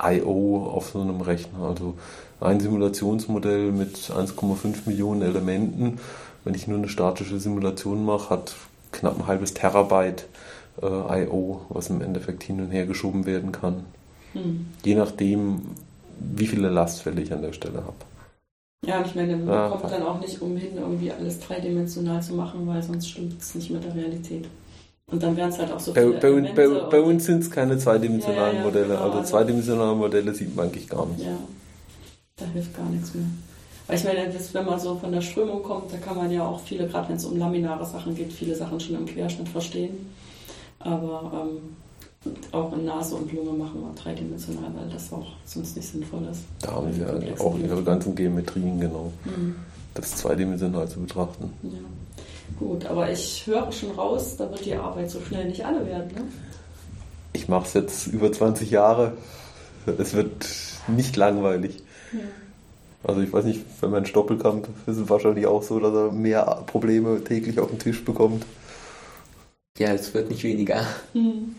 [0.00, 0.66] äh, I.O.
[0.66, 1.60] auf so einem Rechner.
[1.60, 1.94] Also
[2.40, 5.98] ein Simulationsmodell mit 1,5 Millionen Elementen,
[6.44, 8.54] wenn ich nur eine statische Simulation mache, hat
[8.92, 10.26] knapp ein halbes Terabyte
[10.82, 13.84] äh, I.O., was im Endeffekt hin und her geschoben werden kann.
[14.32, 14.66] Hm.
[14.84, 15.62] Je nachdem,
[16.18, 17.96] wie viele Lastfälle ich an der Stelle habe.
[18.86, 19.68] Ja, ich meine, man ja.
[19.68, 23.70] kommt dann auch nicht umhin, irgendwie alles dreidimensional zu machen, weil sonst stimmt es nicht
[23.70, 24.46] mit der Realität.
[25.10, 27.76] Und dann wären es halt auch so viele Bei, bei, bei uns sind es keine
[27.76, 28.86] zweidimensionalen ja, ja, Modelle.
[28.88, 31.24] Genau, also, also zweidimensionale Modelle sieht man eigentlich gar nicht.
[31.24, 31.36] Ja,
[32.36, 33.26] da hilft gar nichts mehr.
[33.86, 36.46] Weil ich meine, das, wenn man so von der Strömung kommt, da kann man ja
[36.46, 40.10] auch viele, gerade wenn es um laminare Sachen geht, viele Sachen schon im Querschnitt verstehen.
[40.78, 41.76] Aber ähm,
[42.52, 46.42] auch in Nase und Lunge machen wir dreidimensional, weil das auch sonst nicht sinnvoll ist.
[46.60, 47.08] Da haben Sie ja
[47.38, 49.12] auch Ihre ganzen Geometrien, genau.
[49.24, 49.56] Mhm.
[49.94, 51.52] das zweidimensional zu betrachten.
[51.62, 51.78] Ja.
[52.58, 56.10] Gut, aber ich höre schon raus, da wird die Arbeit so schnell nicht alle werden.
[56.14, 56.22] Ne?
[57.32, 59.14] Ich mache es jetzt über 20 Jahre.
[59.98, 60.46] Es wird
[60.86, 61.82] nicht langweilig.
[62.12, 62.20] Ja.
[63.02, 66.12] Also ich weiß nicht, wenn man einen Stoppelkampf ist es wahrscheinlich auch so, dass er
[66.12, 68.46] mehr Probleme täglich auf den Tisch bekommt.
[69.78, 70.86] Ja, es wird nicht weniger.
[71.12, 71.54] Mhm.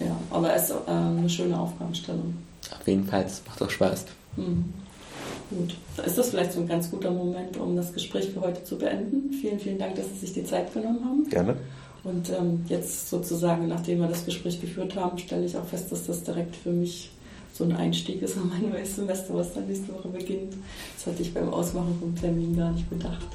[0.00, 2.36] Ja, aber es ist äh, eine schöne Aufgabenstellung.
[2.70, 4.06] Auf jeden Fall, es macht auch Spaß.
[4.36, 4.72] Mhm.
[5.50, 8.76] Gut, ist das vielleicht so ein ganz guter Moment, um das Gespräch für heute zu
[8.76, 9.32] beenden.
[9.32, 11.28] Vielen, vielen Dank, dass Sie sich die Zeit genommen haben.
[11.28, 11.56] Gerne.
[12.04, 16.06] Und ähm, jetzt sozusagen, nachdem wir das Gespräch geführt haben, stelle ich auch fest, dass
[16.06, 17.10] das direkt für mich
[17.52, 20.54] so ein Einstieg ist in mein neues Semester, was dann nächste Woche beginnt.
[20.96, 23.26] Das hatte ich beim Ausmachen vom Termin gar nicht bedacht.